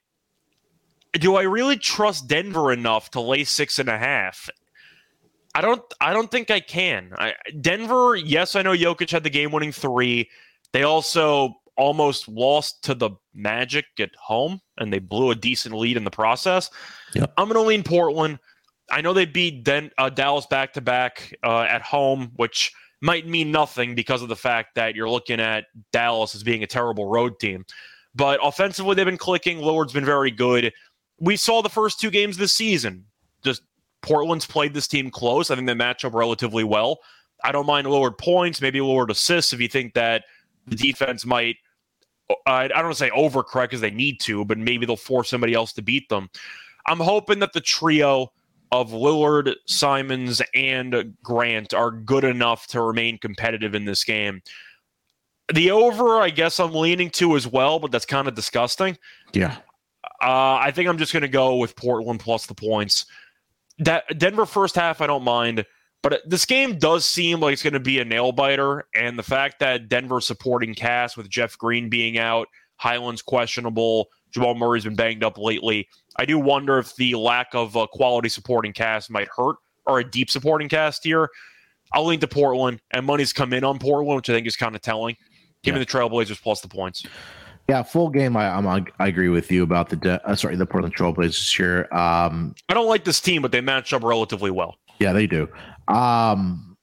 [1.15, 4.49] do I really trust Denver enough to lay six and a half?
[5.59, 7.11] I don't I don't think I can.
[7.19, 10.31] I, Denver, yes, I know Jokic had the game winning three.
[10.73, 15.97] They also almost lost to the Magic at home and they blew a decent lead
[15.97, 16.71] in the process.
[17.17, 17.33] Yep.
[17.37, 18.39] I'm gonna lean Portland.
[18.93, 23.51] I know they beat Den- uh, Dallas back to back at home, which might mean
[23.51, 27.41] nothing because of the fact that you're looking at Dallas as being a terrible road
[27.41, 27.67] team.
[28.15, 29.59] But offensively, they've been clicking.
[29.59, 30.73] Lillard's been very good.
[31.19, 33.07] We saw the first two games this season
[33.45, 33.63] just
[34.03, 35.51] Portland's played this team close.
[35.51, 36.99] I think they match up relatively well.
[37.45, 40.25] I don't mind Lillard points, maybe Lillard assists if you think that
[40.67, 41.57] the defense might.
[42.31, 45.31] Uh, I don't want to say overcorrect because they need to, but maybe they'll force
[45.31, 46.29] somebody else to beat them.
[46.87, 48.33] I'm hoping that the trio
[48.71, 54.43] of Lillard, Simons, and Grant are good enough to remain competitive in this game.
[55.55, 58.99] The over, I guess I'm leaning to as well, but that's kind of disgusting.
[59.33, 59.57] Yeah.
[60.23, 63.07] Uh, I think I'm just going to go with Portland plus the points
[63.79, 65.65] that Denver first half, I don't mind.
[66.03, 68.85] But this game does seem like it's going to be a nail biter.
[68.95, 74.55] And the fact that Denver supporting cast with Jeff Green being out, Hyland's questionable, Jamal
[74.55, 75.89] Murray's been banged up lately.
[76.17, 79.57] I do wonder if the lack of a uh, quality supporting cast might hurt
[79.87, 81.31] or a deep supporting cast here.
[81.93, 84.77] I'll lean to Portland, and money's come in on Portland, which I think is kind
[84.77, 85.17] of telling.
[85.65, 85.79] Give yeah.
[85.81, 87.05] me the Trailblazers plus the points.
[87.69, 88.35] Yeah, full game.
[88.35, 91.81] I I'm, i agree with you about the de- uh, sorry the Portland Trailblazers here.
[91.95, 94.77] Um, I don't like this team, but they match up relatively well.
[94.99, 95.43] Yeah, they do.
[95.89, 96.77] Um,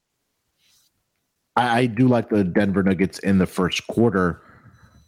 [1.56, 4.44] I, I do like the Denver Nuggets in the first quarter.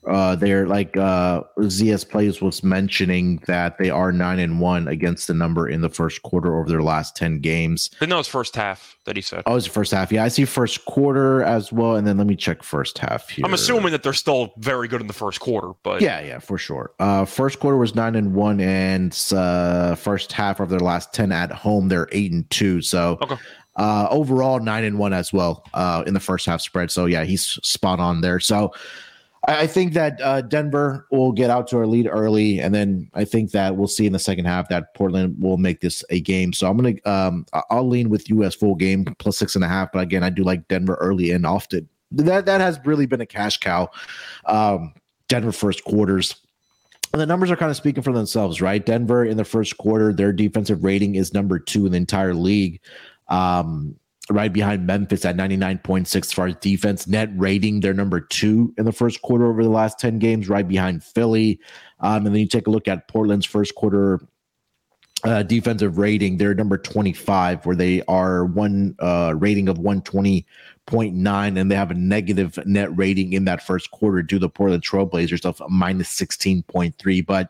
[0.08, 5.28] Uh, they're like uh, ZS Plays was mentioning that they are nine and one against
[5.28, 7.90] the number in the first quarter over their last ten games.
[8.00, 9.44] And that was first half that he said.
[9.46, 10.12] Oh, it's first half.
[10.12, 13.46] Yeah, I see first quarter as well, and then let me check first half here.
[13.46, 16.58] I'm assuming that they're still very good in the first quarter, but yeah, yeah, for
[16.58, 16.92] sure.
[17.00, 21.34] Uh, first quarter was nine and one, and uh, first half of their last ten
[21.34, 22.82] at home, they're eight and two.
[22.82, 23.36] So okay.
[23.76, 26.90] Uh, overall, nine and one as well uh, in the first half spread.
[26.92, 28.40] So yeah, he's spot on there.
[28.40, 28.72] So
[29.50, 33.24] I, think that uh, Denver will get out to our lead early, and then I
[33.24, 36.52] think that we'll see in the second half that Portland will make this a game.
[36.52, 39.92] So I'm gonna um, I'll lean with US full game plus six and a half.
[39.94, 41.88] But again, I do like Denver early and often.
[42.12, 43.90] That that has really been a cash cow.
[44.46, 44.94] Um,
[45.30, 46.36] Denver first quarters
[47.14, 48.86] and the numbers are kind of speaking for themselves, right?
[48.86, 52.80] Denver in the first quarter, their defensive rating is number two in the entire league.
[53.28, 53.98] Um,
[54.30, 57.08] right behind Memphis at 99.6 for defense.
[57.08, 60.68] Net rating, they're number two in the first quarter over the last 10 games, right
[60.68, 61.60] behind Philly.
[62.00, 64.22] Um, and then you take a look at Portland's first quarter
[65.24, 66.38] uh, defensive rating.
[66.38, 71.96] They're number 25, where they are one uh, rating of 120.9, and they have a
[71.96, 77.26] negative net rating in that first quarter due to the Portland Trailblazers of minus 16.3.
[77.26, 77.50] But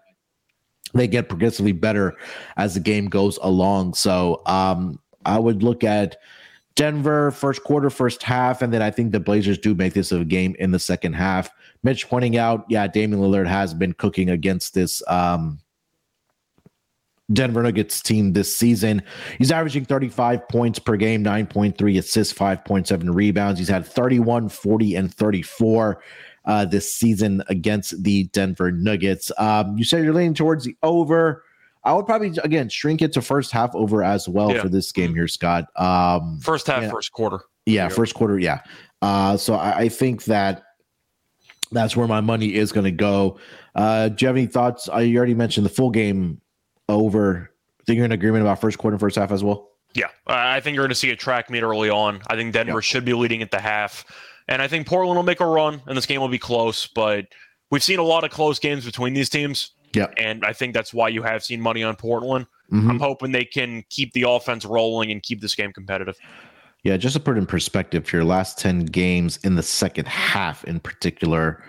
[0.94, 2.14] they get progressively better
[2.56, 3.96] as the game goes along.
[3.96, 6.18] So um, I would look at–
[6.78, 10.24] Denver first quarter, first half, and then I think the Blazers do make this a
[10.24, 11.50] game in the second half.
[11.82, 15.60] Mitch pointing out, yeah, Damian Lillard has been cooking against this um,
[17.34, 19.02] Denver Nuggets team this season.
[19.40, 23.58] He's averaging 35 points per game, 9.3 assists, 5.7 rebounds.
[23.60, 26.02] He's had 31, 40, and 34
[26.46, 29.32] uh, this season against the Denver Nuggets.
[29.40, 31.44] Um, you said you're leaning towards the over.
[31.88, 34.62] I would probably again shrink it to first half over as well yeah.
[34.62, 35.68] for this game here, Scott.
[35.78, 36.90] Um, first half, yeah.
[36.92, 37.40] first quarter.
[37.66, 38.38] Yeah, first quarter.
[38.38, 38.60] Yeah.
[39.02, 40.64] Uh, so I, I, think that
[41.72, 43.40] that's where my money is going to go.
[43.76, 44.90] Uh, do you have any thoughts?
[44.92, 46.42] Uh, you already mentioned the full game
[46.90, 47.52] over.
[47.82, 49.70] I think you're in agreement about first quarter and first half as well.
[49.94, 52.20] Yeah, I think you're going to see a track meet early on.
[52.28, 52.80] I think Denver yeah.
[52.82, 54.04] should be leading at the half,
[54.50, 56.86] and I think Portland will make a run, and this game will be close.
[56.88, 57.28] But
[57.72, 59.72] we've seen a lot of close games between these teams.
[59.98, 60.08] Yeah.
[60.20, 62.46] And I think that's why you have seen money on Portland.
[62.72, 62.90] Mm-hmm.
[62.90, 66.16] I'm hoping they can keep the offense rolling and keep this game competitive.
[66.84, 70.80] Yeah, just to put in perspective, your last 10 games in the second half in
[70.80, 71.64] particular,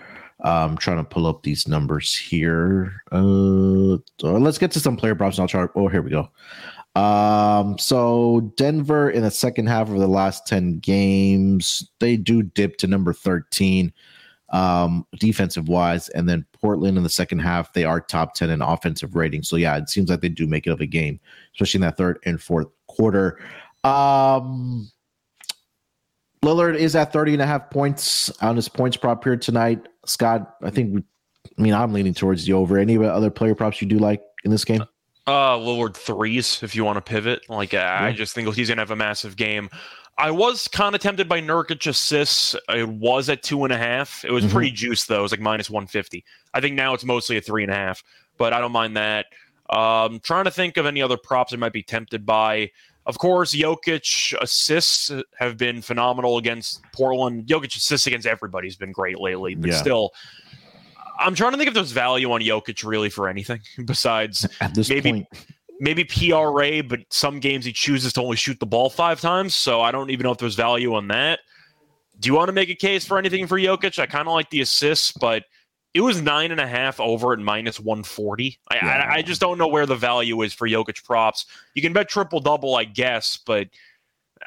[0.44, 2.92] I'm um, trying to pull up these numbers here.
[3.10, 5.38] Uh, uh, let's get to some player props.
[5.38, 5.66] And I'll try.
[5.74, 6.28] Oh, here we go.
[7.00, 12.76] Um, so Denver in the second half of the last 10 games, they do dip
[12.78, 13.90] to number 13
[14.50, 16.08] um, defensive wise.
[16.10, 19.42] And then Portland in the second half, they are top 10 in offensive rating.
[19.42, 21.20] So, yeah, it seems like they do make it of a game,
[21.54, 23.38] especially in that third and fourth quarter.
[23.84, 24.90] Um,
[26.42, 29.86] Lillard is at 30 and a half points on his points prop here tonight.
[30.06, 31.04] Scott, I think,
[31.58, 32.78] I mean, I'm leaning towards the over.
[32.78, 34.84] Any other player props you do like in this game?
[35.26, 37.42] Uh, Lillard threes, if you want to pivot.
[37.50, 38.04] Like, uh, yeah.
[38.04, 39.68] I just think he's going to have a massive game.
[40.18, 42.56] I was kind of tempted by Nurkic assists.
[42.68, 44.24] It was at two and a half.
[44.24, 44.52] It was mm-hmm.
[44.52, 45.20] pretty juiced though.
[45.20, 46.24] It was like minus one fifty.
[46.52, 48.02] I think now it's mostly a three and a half,
[48.36, 49.26] but I don't mind that.
[49.70, 52.72] Um, trying to think of any other props I might be tempted by.
[53.06, 57.46] Of course, Jokic assists have been phenomenal against Portland.
[57.46, 59.76] Jokic assists against everybody's been great lately, but yeah.
[59.76, 60.10] still,
[61.20, 64.46] I'm trying to think if there's value on Jokic really for anything besides
[64.88, 65.26] maybe point
[65.80, 69.54] maybe PRA, but some games he chooses to only shoot the ball five times.
[69.54, 71.40] So I don't even know if there's value on that.
[72.20, 73.98] Do you want to make a case for anything for Jokic?
[73.98, 75.44] I kind of like the assists, but
[75.94, 78.58] it was nine and a half over at minus 140.
[78.70, 78.86] I, yeah.
[79.10, 81.46] I, I, just don't know where the value is for Jokic props.
[81.74, 83.68] You can bet triple double, I guess, but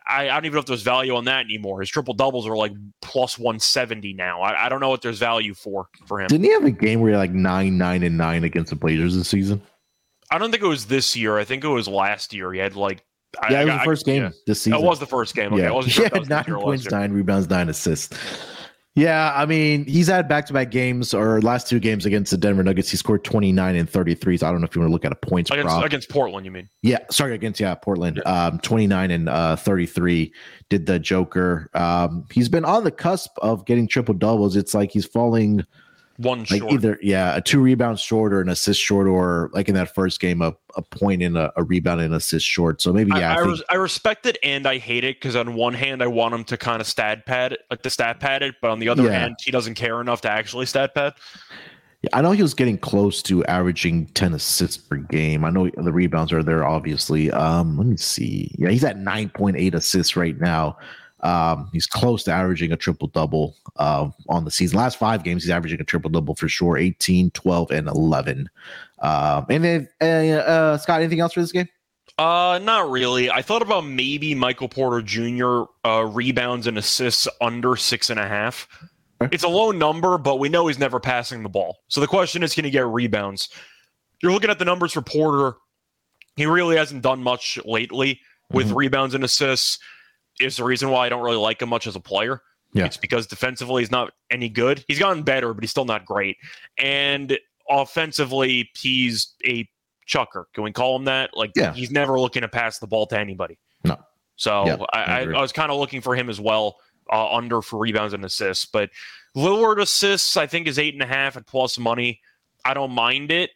[0.08, 1.80] I, I, don't even know if there's value on that anymore.
[1.80, 4.42] His triple doubles are like plus 170 now.
[4.42, 6.28] I, don't know what there's value for for him.
[6.28, 8.76] Didn't he have a game where he had like nine, nine, and nine against the
[8.76, 9.62] Blazers this season?
[10.32, 11.38] I don't think it was this year.
[11.38, 12.54] I think it was last year.
[12.54, 13.04] He had like
[13.50, 14.30] yeah, I, it was I, the first I, game yeah.
[14.48, 14.80] this season.
[14.82, 15.54] It was the first game.
[15.54, 18.18] Okay, yeah, I sure yeah nine points, nine rebounds, nine assists.
[18.94, 22.90] Yeah, I mean, he's had back-to-back games or last two games against the Denver Nuggets.
[22.92, 24.36] He scored 29 and 33.
[24.38, 25.86] So I don't know if you want to look at a points against, prop.
[25.86, 26.46] against Portland.
[26.46, 26.68] You mean?
[26.82, 28.22] Yeah, sorry, against yeah Portland.
[28.26, 28.46] Yeah.
[28.48, 30.34] Um, 29 and uh, 33
[30.68, 31.70] did the Joker.
[31.74, 34.58] Um, he's been on the cusp of getting triple doubles.
[34.58, 35.64] It's like he's falling
[36.22, 36.72] one like short.
[36.72, 40.20] either yeah a two rebounds short or an assist short or like in that first
[40.20, 43.34] game a, a point in a, a rebound and assist short so maybe yeah i,
[43.34, 46.04] I, I, think- res- I respect it and i hate it because on one hand
[46.04, 48.70] i want him to kind of stat pad it, like the stat pad it but
[48.72, 49.12] on the other yeah.
[49.12, 51.14] hand he doesn't care enough to actually stat pad
[52.04, 55.46] yeah, I know he was getting close to averaging 10 assists per game.
[55.46, 57.30] I know the rebounds are there, obviously.
[57.30, 58.56] Um, let me see.
[58.58, 60.78] Yeah, he's at 9.8 assists right now.
[61.24, 64.78] Um, he's close to averaging a triple double uh, on the season.
[64.78, 68.50] Last five games, he's averaging a triple double for sure 18, 12, and 11.
[69.00, 70.06] Um, and then, uh,
[70.46, 71.68] uh, Scott, anything else for this game?
[72.18, 73.30] Uh, not really.
[73.30, 75.64] I thought about maybe Michael Porter Jr.
[75.86, 78.68] Uh, rebounds and assists under six and a half.
[79.32, 81.80] It's a low number, but we know he's never passing the ball.
[81.88, 83.50] So the question is, can he get rebounds?
[84.22, 85.58] You're looking at the numbers for Porter.
[86.36, 88.20] He really hasn't done much lately
[88.52, 88.78] with mm-hmm.
[88.78, 89.78] rebounds and assists
[90.40, 92.42] is the reason why I don't really like him much as a player.
[92.74, 92.86] Yeah.
[92.86, 94.84] It's because defensively he's not any good.
[94.88, 96.38] He's gotten better, but he's still not great.
[96.78, 97.38] And
[97.70, 99.68] offensively, he's a
[100.06, 100.48] chucker.
[100.54, 101.32] Can we call him that?
[101.36, 101.74] Like, yeah.
[101.74, 103.60] he's never looking to pass the ball to anybody.
[103.84, 103.98] No.
[104.38, 106.78] So yeah, I, I, I, was kind of looking for him as well
[107.12, 108.64] uh, under for rebounds and assists.
[108.66, 108.90] But
[109.36, 112.22] Lillard assists, I think, is eight and a half at plus money.
[112.64, 113.50] I don't mind it.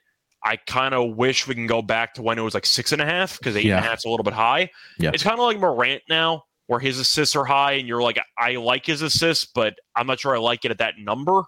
[0.44, 3.02] I kind of wish we can go back to when it was like six and
[3.02, 3.78] a half because eight yeah.
[3.78, 4.70] and a half is a little bit high.
[5.00, 5.12] Yeah.
[5.14, 8.56] It's kind of like Morant now where his assists are high and you're like, I
[8.56, 11.44] like his assists, but I'm not sure I like it at that number.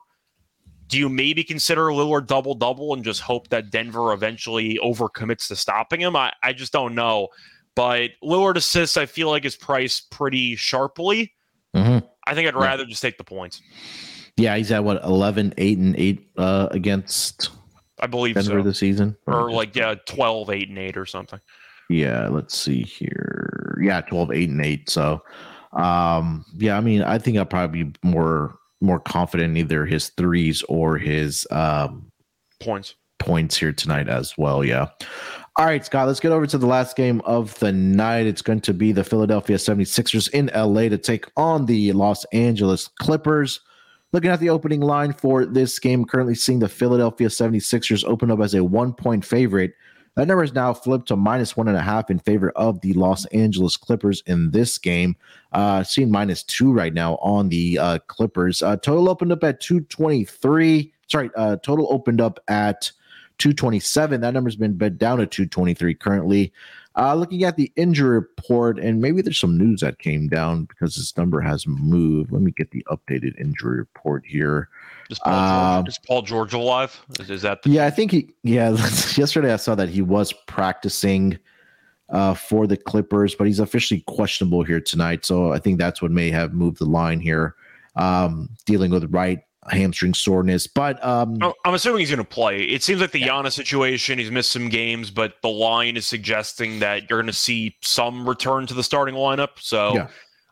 [0.87, 5.55] Do you maybe consider Lillard double double and just hope that Denver eventually overcommits to
[5.55, 6.15] stopping him?
[6.15, 7.29] I, I just don't know.
[7.75, 11.33] But Lillard assists, I feel like, is priced pretty sharply.
[11.75, 12.05] Mm-hmm.
[12.25, 12.89] I think I'd rather yeah.
[12.89, 13.61] just take the points.
[14.37, 17.49] Yeah, he's at what 11, 8, and 8 uh, against
[17.99, 18.63] I believe Denver so.
[18.63, 19.15] this season.
[19.27, 21.39] Or, or like, yeah, 12, 8, and 8 or something.
[21.89, 23.77] Yeah, let's see here.
[23.81, 24.89] Yeah, 12, 8, and 8.
[24.89, 25.23] So
[25.73, 30.09] um yeah, I mean, I think I'll probably be more more confident in either his
[30.09, 32.09] threes or his um
[32.59, 34.63] points points here tonight as well.
[34.63, 34.87] Yeah.
[35.57, 38.27] All right, Scott, let's get over to the last game of the night.
[38.27, 42.87] It's going to be the Philadelphia 76ers in LA to take on the Los Angeles
[43.01, 43.59] Clippers.
[44.13, 48.39] Looking at the opening line for this game, currently seeing the Philadelphia 76ers open up
[48.39, 49.73] as a one point favorite
[50.17, 52.91] that number is now flipped to minus one and a half in favor of the
[52.93, 55.15] Los Angeles Clippers in this game.
[55.53, 58.63] Uh, seeing minus two right now on the uh, Clippers.
[58.63, 60.91] Uh, total opened up at 223.
[61.05, 62.91] Sorry, uh, total opened up at
[63.37, 64.21] 227.
[64.21, 66.51] That number's been bed down to 223 currently.
[66.97, 70.95] Uh, looking at the injury report, and maybe there's some news that came down because
[70.95, 72.31] this number has moved.
[72.31, 74.67] Let me get the updated injury report here.
[75.09, 77.05] Is Paul, George, um, is Paul George alive?
[77.19, 77.63] Is, is that?
[77.63, 78.33] The- yeah, I think he.
[78.43, 78.71] Yeah,
[79.15, 81.37] yesterday I saw that he was practicing
[82.09, 85.25] uh, for the Clippers, but he's officially questionable here tonight.
[85.25, 87.55] So I think that's what may have moved the line here,
[87.95, 89.39] um, dealing with right
[89.71, 90.67] hamstring soreness.
[90.67, 92.63] But um, oh, I'm assuming he's going to play.
[92.63, 93.29] It seems like the yeah.
[93.29, 97.33] Giannis situation, he's missed some games, but the line is suggesting that you're going to
[97.33, 99.49] see some return to the starting lineup.
[99.59, 100.07] So yeah.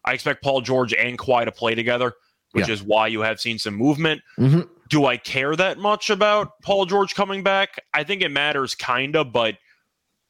[0.05, 2.13] I expect Paul George and Kawhi to play together
[2.55, 2.73] which yeah.
[2.73, 4.21] is why you have seen some movement.
[4.39, 4.61] Mm-hmm.
[4.87, 7.83] Do I care that much about Paul George coming back?
[7.93, 9.57] I think it matters kind of, but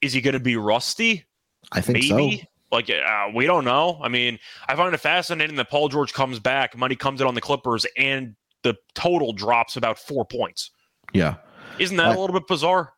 [0.02, 1.26] is he going to be rusty?
[1.72, 2.38] I think Maybe.
[2.38, 2.44] so.
[2.72, 4.00] Like uh, we don't know.
[4.02, 7.36] I mean, I find it fascinating that Paul George comes back, money comes in on
[7.36, 10.72] the Clippers, and the total drops about four points.
[11.14, 11.36] Yeah,
[11.78, 12.94] isn't that I, a little bit bizarre?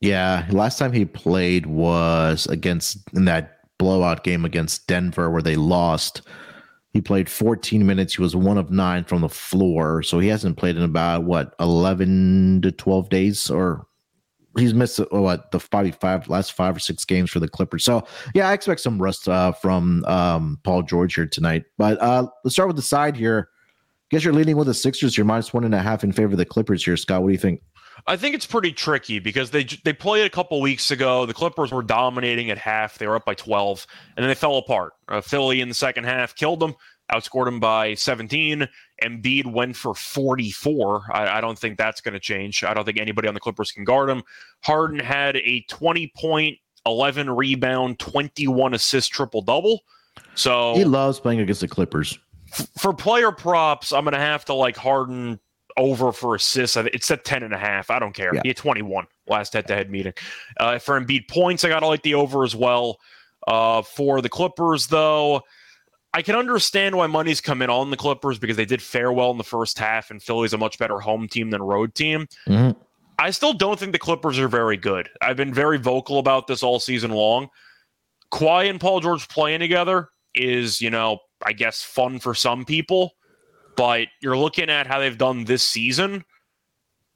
[0.00, 5.54] Yeah, last time he played was against in that blowout game against Denver where they
[5.56, 6.22] lost.
[6.92, 8.14] He played 14 minutes.
[8.14, 10.02] He was one of nine from the floor.
[10.02, 13.86] So he hasn't played in about, what, 11 to 12 days or
[14.58, 17.82] he's missed uh, what the five, five last five or six games for the Clippers.
[17.84, 21.64] So yeah, I expect some rust uh, from um, Paul George here tonight.
[21.78, 23.48] But uh, let's start with the side here.
[23.50, 25.16] I guess you're leading with the Sixers.
[25.16, 27.22] You're minus one and a half in favor of the Clippers here, Scott.
[27.22, 27.62] What do you think?
[28.06, 31.24] I think it's pretty tricky because they they played a couple weeks ago.
[31.26, 33.86] The Clippers were dominating at half; they were up by 12,
[34.16, 34.94] and then they fell apart.
[35.08, 36.74] Uh, Philly in the second half killed them,
[37.12, 38.68] outscored them by 17.
[39.04, 41.02] Embiid went for 44.
[41.12, 42.64] I, I don't think that's going to change.
[42.64, 44.22] I don't think anybody on the Clippers can guard him.
[44.62, 49.80] Harden had a 20 point, 11 rebound, 21 assist triple double.
[50.34, 52.18] So he loves playing against the Clippers.
[52.52, 55.38] F- for player props, I'm going to have to like Harden
[55.76, 56.76] over for assists.
[56.76, 57.90] It's at 10 and a half.
[57.90, 58.34] I don't care.
[58.34, 58.40] Yeah.
[58.42, 60.14] He had 21 last head to head meeting.
[60.58, 62.98] Uh, for Embiid points, I got to like the over as well.
[63.46, 65.42] Uh, for the Clippers, though,
[66.14, 69.30] I can understand why money's come in on the Clippers because they did fare well
[69.30, 72.28] in the first half, and Philly's a much better home team than road team.
[72.48, 72.78] Mm-hmm.
[73.18, 75.08] I still don't think the Clippers are very good.
[75.20, 77.48] I've been very vocal about this all season long.
[78.32, 83.12] Kawhi and Paul George playing together is, you know, I guess fun for some people
[83.76, 86.24] but you're looking at how they've done this season.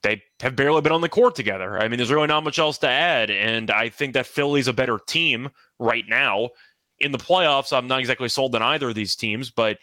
[0.03, 1.79] They have barely been on the court together.
[1.81, 3.31] I mean, there's really not much else to add.
[3.31, 6.51] And I think that Philly's a better team right now.
[6.99, 9.79] In the playoffs, I'm not exactly sold on either of these teams, but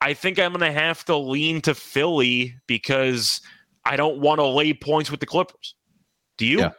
[0.00, 3.40] I think I'm going to have to lean to Philly because
[3.84, 5.76] I don't want to lay points with the Clippers.
[6.38, 6.58] Do you?
[6.58, 6.70] Yeah,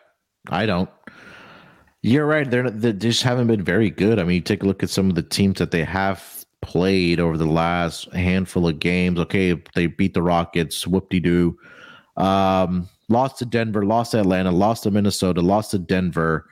[0.50, 0.90] I don't.
[2.02, 2.50] You're right.
[2.50, 4.20] They're, they just haven't been very good.
[4.20, 7.20] I mean, you take a look at some of the teams that they have played
[7.20, 9.20] over the last handful of games.
[9.20, 11.58] Okay, they beat the Rockets, whoop de doo.
[12.18, 16.48] Um, lost to Denver, lost to Atlanta, lost to Minnesota, lost to Denver.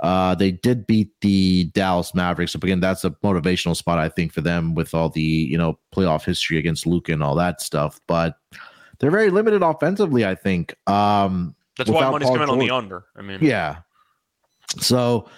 [0.00, 2.52] Uh, they did beat the Dallas Mavericks.
[2.52, 5.78] So again, that's a motivational spot I think for them with all the you know
[5.94, 8.00] playoff history against Luka and all that stuff.
[8.08, 8.36] But
[8.98, 10.26] they're very limited offensively.
[10.26, 12.52] I think um, that's why money's Paul coming George.
[12.60, 13.04] on the under.
[13.16, 13.78] I mean, yeah.
[14.80, 15.28] So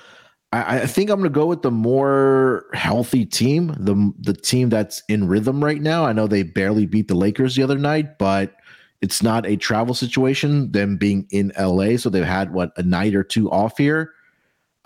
[0.54, 4.68] I, I think I'm going to go with the more healthy team, the the team
[4.68, 6.04] that's in rhythm right now.
[6.06, 8.54] I know they barely beat the Lakers the other night, but
[9.02, 10.70] it's not a travel situation.
[10.70, 14.12] Them being in LA, so they've had what a night or two off here.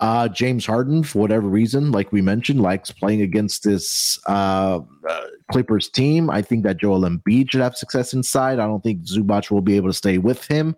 [0.01, 5.21] Uh, James Harden, for whatever reason, like we mentioned, likes playing against this uh, uh,
[5.51, 6.31] Clippers team.
[6.31, 8.59] I think that Joel Embiid should have success inside.
[8.61, 10.77] I don't think Zubac will be able to stay with him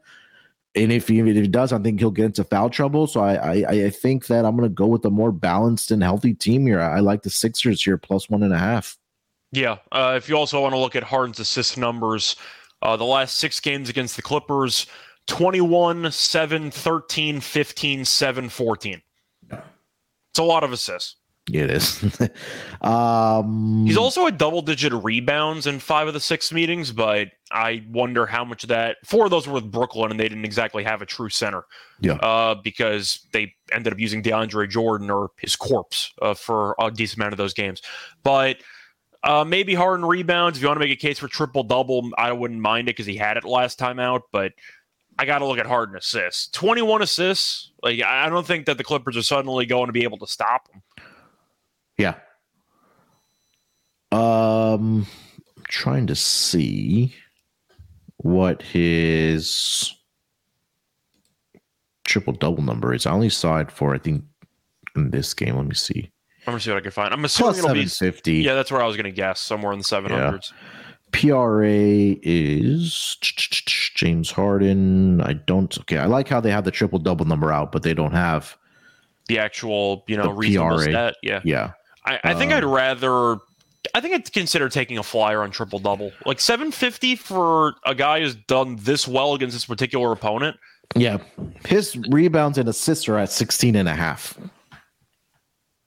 [0.75, 3.07] and if he, if he does, I think he'll get into foul trouble.
[3.09, 6.01] So I, I, I think that I'm going to go with a more balanced and
[6.03, 6.81] healthy team here.
[6.81, 8.97] I, I like the Sixers here plus one and a half.
[9.51, 9.79] Yeah.
[9.91, 12.37] Uh, if you also want to look at Harden's assist numbers,
[12.83, 14.87] uh, the last six games against the Clippers
[15.27, 19.03] 21, 7, 13, 15, 7, 14.
[19.51, 21.17] It's a lot of assists
[21.59, 22.01] it is.
[22.83, 27.85] um, He's also a double digit rebounds in five of the six meetings, but I
[27.91, 28.97] wonder how much of that.
[29.05, 31.65] Four of those were with Brooklyn, and they didn't exactly have a true center.
[32.01, 32.15] Yeah.
[32.15, 37.19] Uh, because they ended up using DeAndre Jordan or his corpse uh, for a decent
[37.19, 37.83] amount of those games.
[38.23, 38.59] But
[39.23, 40.59] uh, maybe Harden rebounds.
[40.59, 43.07] If you want to make a case for triple double, I wouldn't mind it because
[43.07, 44.53] he had it last time out, but.
[45.19, 46.49] I got to look at Harden assists.
[46.53, 47.73] 21 assists.
[47.83, 50.73] Like I don't think that the Clippers are suddenly going to be able to stop
[50.73, 50.81] him.
[52.01, 52.15] Yeah.
[54.11, 55.07] Um,
[55.57, 57.15] I'm trying to see
[58.17, 59.93] what his
[62.05, 63.05] triple double number is.
[63.07, 64.25] I only saw it for I think
[64.97, 65.57] in this game.
[65.57, 66.11] Let me see.
[66.47, 67.13] I'm gonna see what I can find.
[67.13, 68.31] I'm assuming Plus it'll 750.
[68.39, 69.39] be Yeah, that's where I was going to guess.
[69.41, 70.53] Somewhere in the seven hundreds.
[70.57, 70.67] Yeah.
[71.13, 75.21] PRA is James Harden.
[75.21, 75.77] I don't.
[75.81, 78.57] Okay, I like how they have the triple double number out, but they don't have
[79.29, 80.79] the actual you know the PRA.
[80.79, 81.17] stat.
[81.23, 81.73] Yeah, yeah.
[82.05, 83.37] I, I think um, I'd rather.
[83.95, 86.13] I think I'd consider taking a flyer on triple double.
[86.27, 90.59] Like 750 for a guy who's done this well against this particular opponent.
[90.95, 91.17] Yeah.
[91.67, 94.39] His rebounds and assists are at 16 and a half.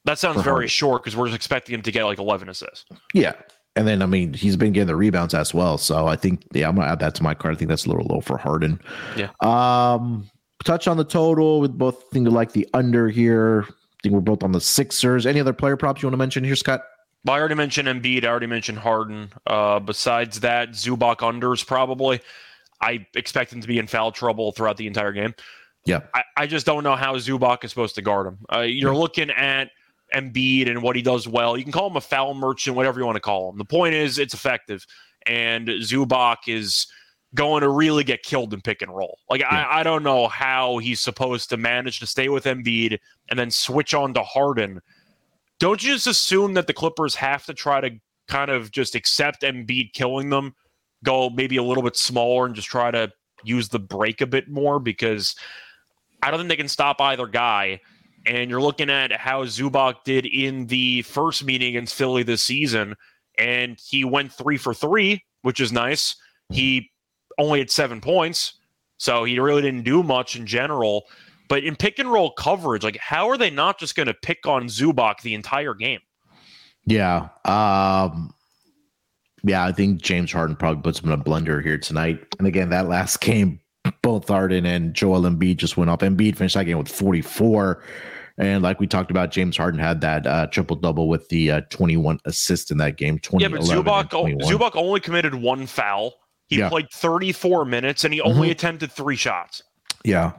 [0.04, 0.68] That sounds very Harden.
[0.68, 2.84] short because we're expecting him to get like 11 assists.
[3.14, 3.32] Yeah.
[3.76, 5.78] And then, I mean, he's been getting the rebounds as well.
[5.78, 7.54] So I think, yeah, I'm going to add that to my card.
[7.54, 8.80] I think that's a little low for Harden.
[9.16, 9.30] Yeah.
[9.40, 10.28] Um,
[10.64, 13.66] touch on the total with both, I think, like the under here
[14.04, 15.26] think we're both on the Sixers.
[15.26, 16.82] Any other player props you want to mention here, Scott?
[17.24, 18.24] Well, I already mentioned Embiid.
[18.24, 19.30] I already mentioned Harden.
[19.46, 22.20] Uh, besides that, Zubac unders probably.
[22.80, 25.34] I expect him to be in foul trouble throughout the entire game.
[25.86, 26.00] Yeah.
[26.14, 28.38] I, I just don't know how Zubac is supposed to guard him.
[28.54, 28.98] Uh, you're yeah.
[28.98, 29.70] looking at
[30.14, 31.56] Embiid and what he does well.
[31.56, 33.58] You can call him a foul merchant, whatever you want to call him.
[33.58, 34.86] The point is, it's effective.
[35.26, 36.86] And Zubac is–
[37.34, 39.18] going to really get killed in pick and roll.
[39.28, 39.48] Like yeah.
[39.48, 43.50] I, I don't know how he's supposed to manage to stay with Embiid and then
[43.50, 44.80] switch on to Harden.
[45.58, 47.90] Don't you just assume that the Clippers have to try to
[48.28, 50.54] kind of just accept Embiid killing them,
[51.02, 53.10] go maybe a little bit smaller and just try to
[53.42, 55.34] use the break a bit more because
[56.22, 57.80] I don't think they can stop either guy.
[58.26, 62.94] And you're looking at how Zubac did in the first meeting against Philly this season,
[63.38, 66.16] and he went three for three, which is nice.
[66.48, 66.90] He
[67.38, 68.54] only at seven points.
[68.98, 71.04] So he really didn't do much in general.
[71.48, 74.46] But in pick and roll coverage, like how are they not just going to pick
[74.46, 76.00] on Zubac the entire game?
[76.86, 77.28] Yeah.
[77.44, 78.34] Um,
[79.42, 82.24] yeah, I think James Harden probably puts him in a blunder here tonight.
[82.38, 83.60] And again, that last game,
[84.02, 85.98] both Harden and Joel Embiid just went off.
[86.00, 87.82] Embiid finished that game with 44.
[88.38, 91.60] And like we talked about, James Harden had that uh, triple double with the uh,
[91.70, 93.20] 21 assist in that game.
[93.38, 96.14] Yeah, but Zubac only committed one foul.
[96.48, 96.68] He yeah.
[96.68, 98.50] played 34 minutes and he only mm-hmm.
[98.52, 99.62] attempted three shots.
[100.04, 100.32] Yeah.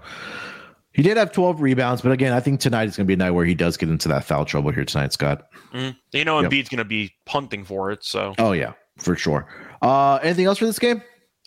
[0.94, 3.18] He did have 12 rebounds, but again, I think tonight is going to be a
[3.18, 5.48] night where he does get into that foul trouble here tonight, Scott.
[5.74, 5.96] Mm.
[6.14, 6.70] You know, Embiid's yep.
[6.70, 8.06] going to be punting for it.
[8.06, 9.46] So, oh, yeah, for sure.
[9.82, 11.02] Uh, anything else for this game?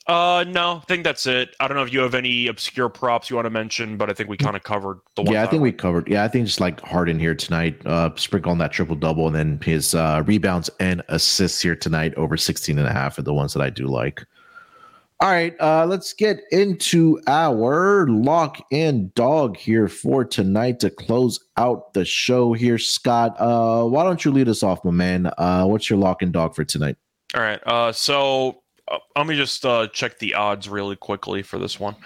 [0.07, 1.55] Uh, no, I think that's it.
[1.61, 4.13] I don't know if you have any obscure props you want to mention, but I
[4.13, 4.45] think we mm.
[4.45, 5.33] kind of covered the one.
[5.33, 6.09] Yeah, I think we covered.
[6.09, 9.37] Yeah, I think just like Harden here tonight, uh, sprinkle on that triple double and
[9.37, 13.35] then his uh, rebounds and assists here tonight over 16 and a half are the
[13.35, 14.27] ones that I do like.
[15.21, 21.41] All right, uh, let's get into our lock and dog here for tonight to close
[21.57, 22.79] out the show here.
[22.79, 25.27] Scott, uh, why don't you lead us off, my man?
[25.37, 26.97] Uh, what's your lock and dog for tonight?
[27.35, 31.59] All right, uh, so uh, let me just uh, check the odds really quickly for
[31.59, 31.97] this one.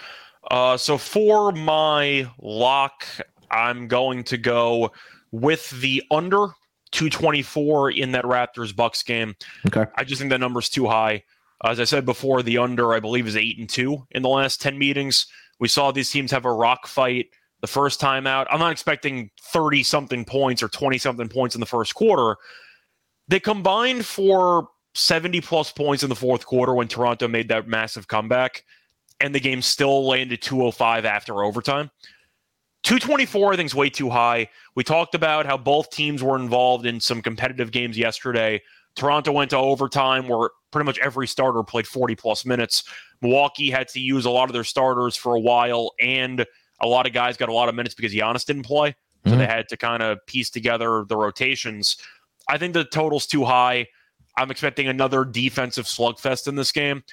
[0.49, 3.05] Uh, so for my lock,
[3.51, 4.91] I'm going to go
[5.31, 6.47] with the under
[6.93, 9.35] 224 in that Raptors Bucks game.
[9.67, 9.85] Okay.
[9.95, 11.23] I just think that number's too high.
[11.63, 14.61] As I said before, the under I believe is eight and two in the last
[14.61, 15.27] ten meetings.
[15.59, 17.27] We saw these teams have a rock fight
[17.61, 18.47] the first time out.
[18.49, 22.37] I'm not expecting thirty something points or twenty something points in the first quarter.
[23.29, 28.07] They combined for 70 plus points in the fourth quarter when Toronto made that massive
[28.07, 28.63] comeback,
[29.21, 31.89] and the game still landed 205 after overtime.
[32.83, 34.49] 224, I think, is way too high.
[34.75, 38.61] We talked about how both teams were involved in some competitive games yesterday.
[38.95, 42.83] Toronto went to overtime where pretty much every starter played 40 plus minutes.
[43.21, 46.45] Milwaukee had to use a lot of their starters for a while, and
[46.81, 48.95] a lot of guys got a lot of minutes because Giannis didn't play.
[49.25, 49.39] So mm-hmm.
[49.39, 51.97] they had to kind of piece together the rotations.
[52.49, 53.87] I think the total's too high.
[54.37, 57.03] I'm expecting another defensive slugfest in this game.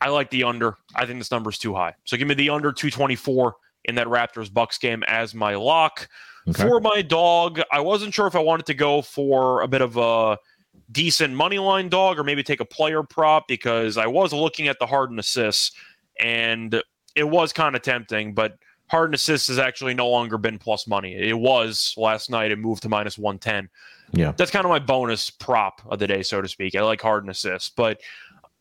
[0.00, 0.76] I like the under.
[0.94, 1.94] I think this number's too high.
[2.04, 3.54] So give me the under 224
[3.86, 6.08] in that Raptors Bucks game as my lock.
[6.48, 6.62] Okay.
[6.62, 9.96] For my dog, I wasn't sure if I wanted to go for a bit of
[9.96, 10.36] a
[10.92, 14.78] decent money line dog or maybe take a player prop because I was looking at
[14.78, 15.72] the Harden assists
[16.20, 16.80] and
[17.14, 18.58] it was kind of tempting, but
[18.88, 21.14] Harden assists has actually no longer been plus money.
[21.16, 22.50] It was last night.
[22.50, 23.68] It moved to minus 110.
[24.12, 24.32] Yeah.
[24.36, 26.74] That's kind of my bonus prop of the day, so to speak.
[26.74, 28.00] I like Harden assists, but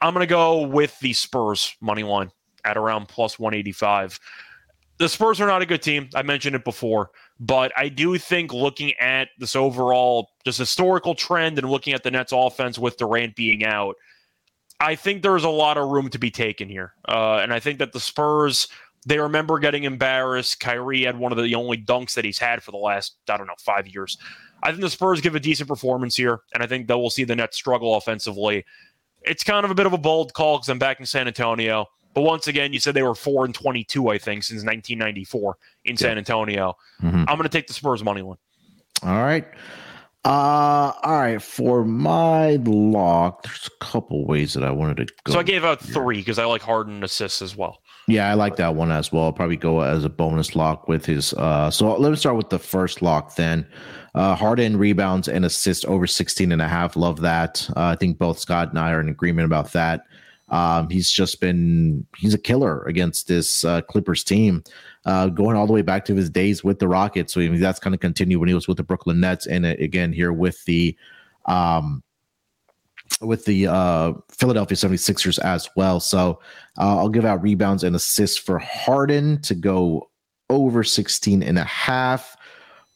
[0.02, 2.32] I'm going to go with the Spurs money line
[2.64, 4.20] at around plus 185.
[4.98, 6.10] The Spurs are not a good team.
[6.16, 7.12] I mentioned it before.
[7.40, 12.12] But I do think looking at this overall just historical trend and looking at the
[12.12, 13.96] Nets offense with Durant being out,
[14.80, 16.94] I think there's a lot of room to be taken here.
[17.08, 18.68] Uh, and I think that the Spurs,
[19.06, 20.62] they remember getting embarrassed.
[20.62, 23.48] Kyrie had one of the only dunks that he's had for the last, I don't
[23.48, 24.18] know, five years.
[24.64, 27.26] I think the Spurs give a decent performance here, and I think that we'll see
[27.26, 28.64] the Nets struggle offensively.
[29.24, 31.88] It's kind of a bit of a bold call because I'm back in San Antonio.
[32.16, 35.98] But once again, you said they were four and twenty-two, I think, since 1994 in
[35.98, 36.78] San Antonio.
[37.04, 37.20] Mm-hmm.
[37.28, 38.38] I'm going to take the Spurs money one.
[39.04, 39.46] All right.
[40.24, 41.42] Uh, all right.
[41.42, 45.34] For my lock, there's a couple ways that I wanted to go.
[45.34, 47.80] So I gave out three because I like Harden assists as well.
[48.08, 49.26] Yeah, I like that one as well.
[49.26, 51.34] I'll probably go as a bonus lock with his.
[51.34, 53.68] Uh, so let me start with the first lock then.
[54.14, 56.96] Uh, Harden rebounds and assists over 16 and a half.
[56.96, 57.70] Love that.
[57.76, 60.04] Uh, I think both Scott and I are in agreement about that.
[60.50, 64.64] Um, he's just been he's a killer against this uh, Clippers team,
[65.06, 67.34] uh, going all the way back to his days with the Rockets.
[67.34, 69.66] So I mean, that's going to continue when he was with the Brooklyn Nets, and
[69.66, 70.96] uh, again here with the
[71.48, 72.04] um,
[73.22, 76.00] with the uh, Philadelphia 76ers as well.
[76.00, 76.40] So
[76.80, 80.12] uh, I'll give out rebounds and assists for Harden to go
[80.52, 82.36] over 16 and a half.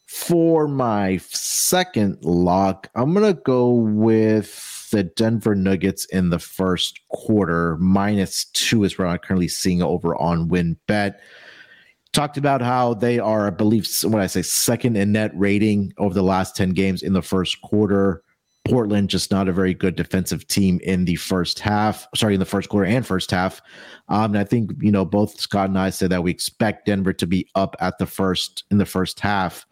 [0.07, 6.99] For my second lock, I'm going to go with the Denver Nuggets in the first
[7.09, 7.77] quarter.
[7.77, 11.19] Minus two is where I'm currently seeing over on Win Bet.
[12.11, 16.13] Talked about how they are, I believe, when I say second in net rating over
[16.13, 18.23] the last 10 games in the first quarter.
[18.65, 22.07] Portland just not a very good defensive team in the first half.
[22.15, 23.61] Sorry, in the first quarter and first half.
[24.09, 27.13] Um, and I think you know both Scott and I said that we expect Denver
[27.13, 29.65] to be up at the first in the first half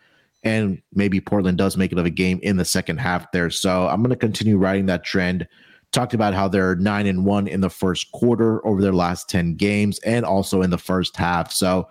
[0.47, 3.49] and maybe Portland does make it of a game in the second half there.
[3.49, 5.47] So I'm going to continue riding that trend.
[5.91, 9.55] Talked about how they're nine and one in the first quarter over their last 10
[9.55, 11.51] games and also in the first half.
[11.51, 11.87] So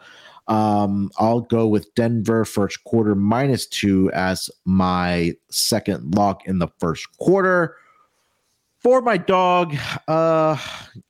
[0.48, 6.68] um, I'll go with Denver first quarter minus two as my second lock in the
[6.78, 7.76] first quarter.
[8.80, 9.74] For my dog,
[10.09, 10.57] uh,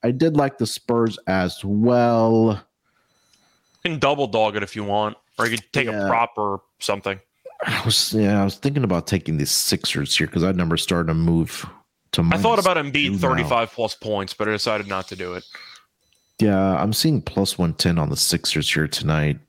[0.03, 2.61] I did like the Spurs as well.
[3.83, 6.05] You can double dog it if you want, or you can take yeah.
[6.05, 7.19] a prop or something.
[7.65, 11.07] I was yeah, I was thinking about taking the Sixers here because that number started
[11.07, 11.65] to move
[12.13, 12.23] to.
[12.31, 15.43] I thought about Embiid thirty-five plus points, but I decided not to do it.
[16.39, 19.39] Yeah, I'm seeing plus one ten on the Sixers here tonight.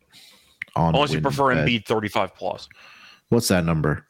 [0.75, 1.67] On Unless you prefer bet.
[1.69, 2.69] Embiid thirty-five plus.
[3.29, 4.07] What's that number?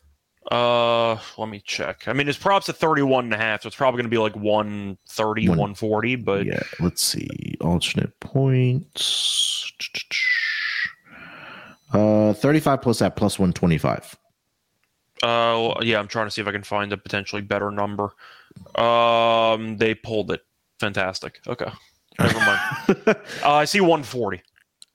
[0.52, 2.04] Uh, let me check.
[2.06, 4.16] I mean, his props at 31 and a half, so it's probably going to be
[4.16, 7.28] like 130, One, 140, but yeah, let's see.
[7.60, 9.68] Alternate points.
[11.92, 14.16] Uh, 35 plus that plus 125.
[15.22, 18.10] Uh, well, yeah, I'm trying to see if I can find a potentially better number.
[18.74, 20.42] Um, they pulled it.
[20.80, 21.40] Fantastic.
[21.46, 21.70] Okay.
[22.20, 22.98] Never mind.
[23.06, 23.14] uh,
[23.44, 24.40] I see 140.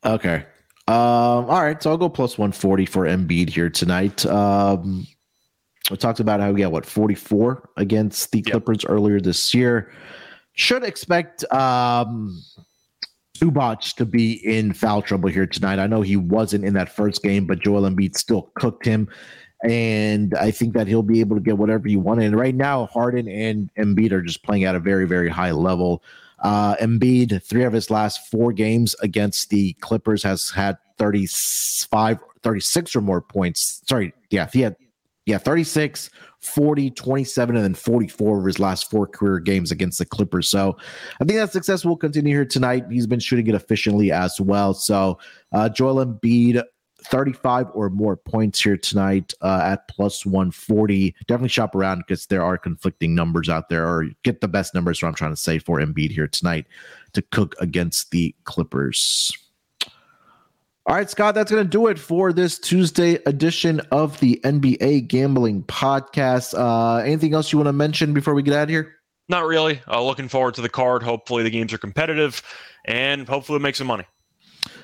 [0.06, 0.46] Okay.
[0.88, 1.82] Um, all right.
[1.82, 4.26] So I'll go plus 140 for Embiid here tonight.
[4.26, 5.08] Um,
[5.92, 8.92] we talked about how we got what 44 against the Clippers yep.
[8.92, 9.92] earlier this year.
[10.54, 12.42] Should expect um,
[13.38, 15.80] Zubac to be in foul trouble here tonight.
[15.80, 19.08] I know he wasn't in that first game, but Joel Embiid still cooked him.
[19.68, 22.26] And I think that he'll be able to get whatever he wanted.
[22.26, 26.04] And right now, Harden and Embiid are just playing at a very, very high level.
[26.40, 32.96] Uh, Embiid, three of his last four games against the Clippers, has had 35, 36
[32.96, 33.82] or more points.
[33.88, 34.76] Sorry, yeah, he had
[35.26, 36.10] yeah, 36
[36.44, 40.50] 40, 27, and then 44 of his last four career games against the Clippers.
[40.50, 40.78] So
[41.22, 42.86] I think that success will continue here tonight.
[42.92, 44.74] He's been shooting it efficiently as well.
[44.74, 45.20] So
[45.54, 46.62] uh, Joel Embiid,
[47.06, 51.16] 35 or more points here tonight uh, at plus 140.
[51.28, 55.02] Definitely shop around because there are conflicting numbers out there, or get the best numbers,
[55.02, 56.68] what I'm trying to say, for Embiid here tonight
[57.14, 59.38] to cook against the Clippers.
[60.86, 65.08] All right, Scott, that's going to do it for this Tuesday edition of the NBA
[65.08, 66.54] Gambling Podcast.
[66.58, 68.96] Uh, anything else you want to mention before we get out of here?
[69.30, 69.80] Not really.
[69.88, 71.02] Uh, looking forward to the card.
[71.02, 72.42] Hopefully, the games are competitive
[72.84, 74.04] and hopefully, make some money.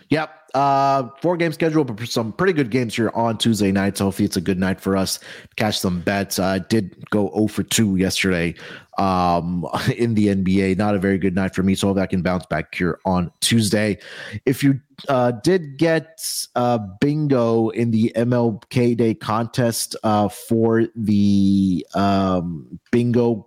[0.10, 0.36] Yep.
[0.56, 3.95] Uh, four game schedule, but some pretty good games here on Tuesday night.
[3.99, 5.26] So hopefully it's a good night for us to
[5.56, 6.40] catch some bets.
[6.40, 8.56] I uh, did go 0 for 2 yesterday
[8.98, 10.77] um, in the NBA.
[10.80, 11.76] Not a very good night for me.
[11.76, 13.99] So hopefully I can bounce back here on Tuesday.
[14.48, 16.26] If you uh, did get
[16.56, 23.45] uh, bingo in the MLK Day contest uh, for the um, bingo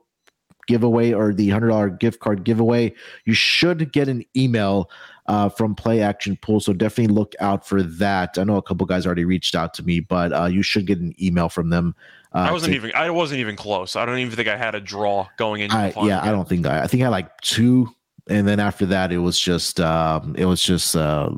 [0.69, 2.95] giveaway or the $100 gift card giveaway,
[3.25, 4.89] you should get an email
[5.27, 6.61] uh, from play action pool.
[6.61, 8.39] So definitely look out for that.
[8.39, 10.99] I know a couple guys already reached out to me, but uh, you should get
[10.99, 11.95] an email from them.
[12.35, 12.93] Uh, I wasn't to, even.
[12.95, 13.95] I wasn't even close.
[13.95, 15.77] I don't even think I had a draw going into.
[15.77, 16.19] I, yeah, game.
[16.23, 16.83] I don't think I.
[16.83, 17.95] I think I had like two,
[18.29, 19.81] and then after that, it was just.
[19.81, 20.97] Um, it was just.
[20.97, 21.31] Uh,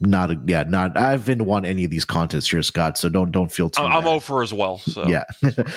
[0.00, 2.96] not a, yeah, not I haven't won any of these contests here, Scott.
[2.96, 3.82] So don't don't feel too.
[3.82, 4.78] I'm, I'm over as well.
[4.78, 5.24] So yeah.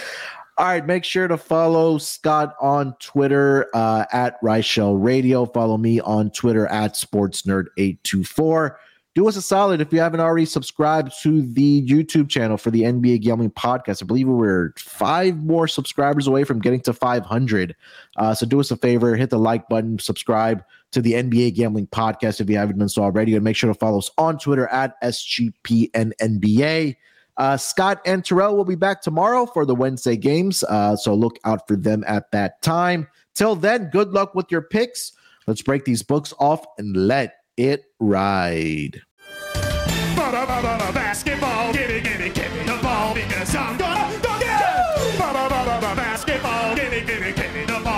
[0.61, 5.47] All right, make sure to follow Scott on Twitter uh, at Reichel Radio.
[5.47, 8.75] Follow me on Twitter at SportsNerd824.
[9.15, 12.81] Do us a solid if you haven't already subscribed to the YouTube channel for the
[12.83, 14.03] NBA Gambling Podcast.
[14.03, 17.75] I believe we're five more subscribers away from getting to 500.
[18.17, 21.87] Uh, so do us a favor, hit the like button, subscribe to the NBA Gambling
[21.87, 24.67] Podcast if you haven't done so already, and make sure to follow us on Twitter
[24.67, 26.97] at SGPNNBA.
[27.37, 30.63] Uh, Scott and Terrell will be back tomorrow for the Wednesday games.
[30.63, 33.07] Uh, so look out for them at that time.
[33.35, 35.13] Till then, good luck with your picks.
[35.47, 39.01] Let's break these books off and let it ride.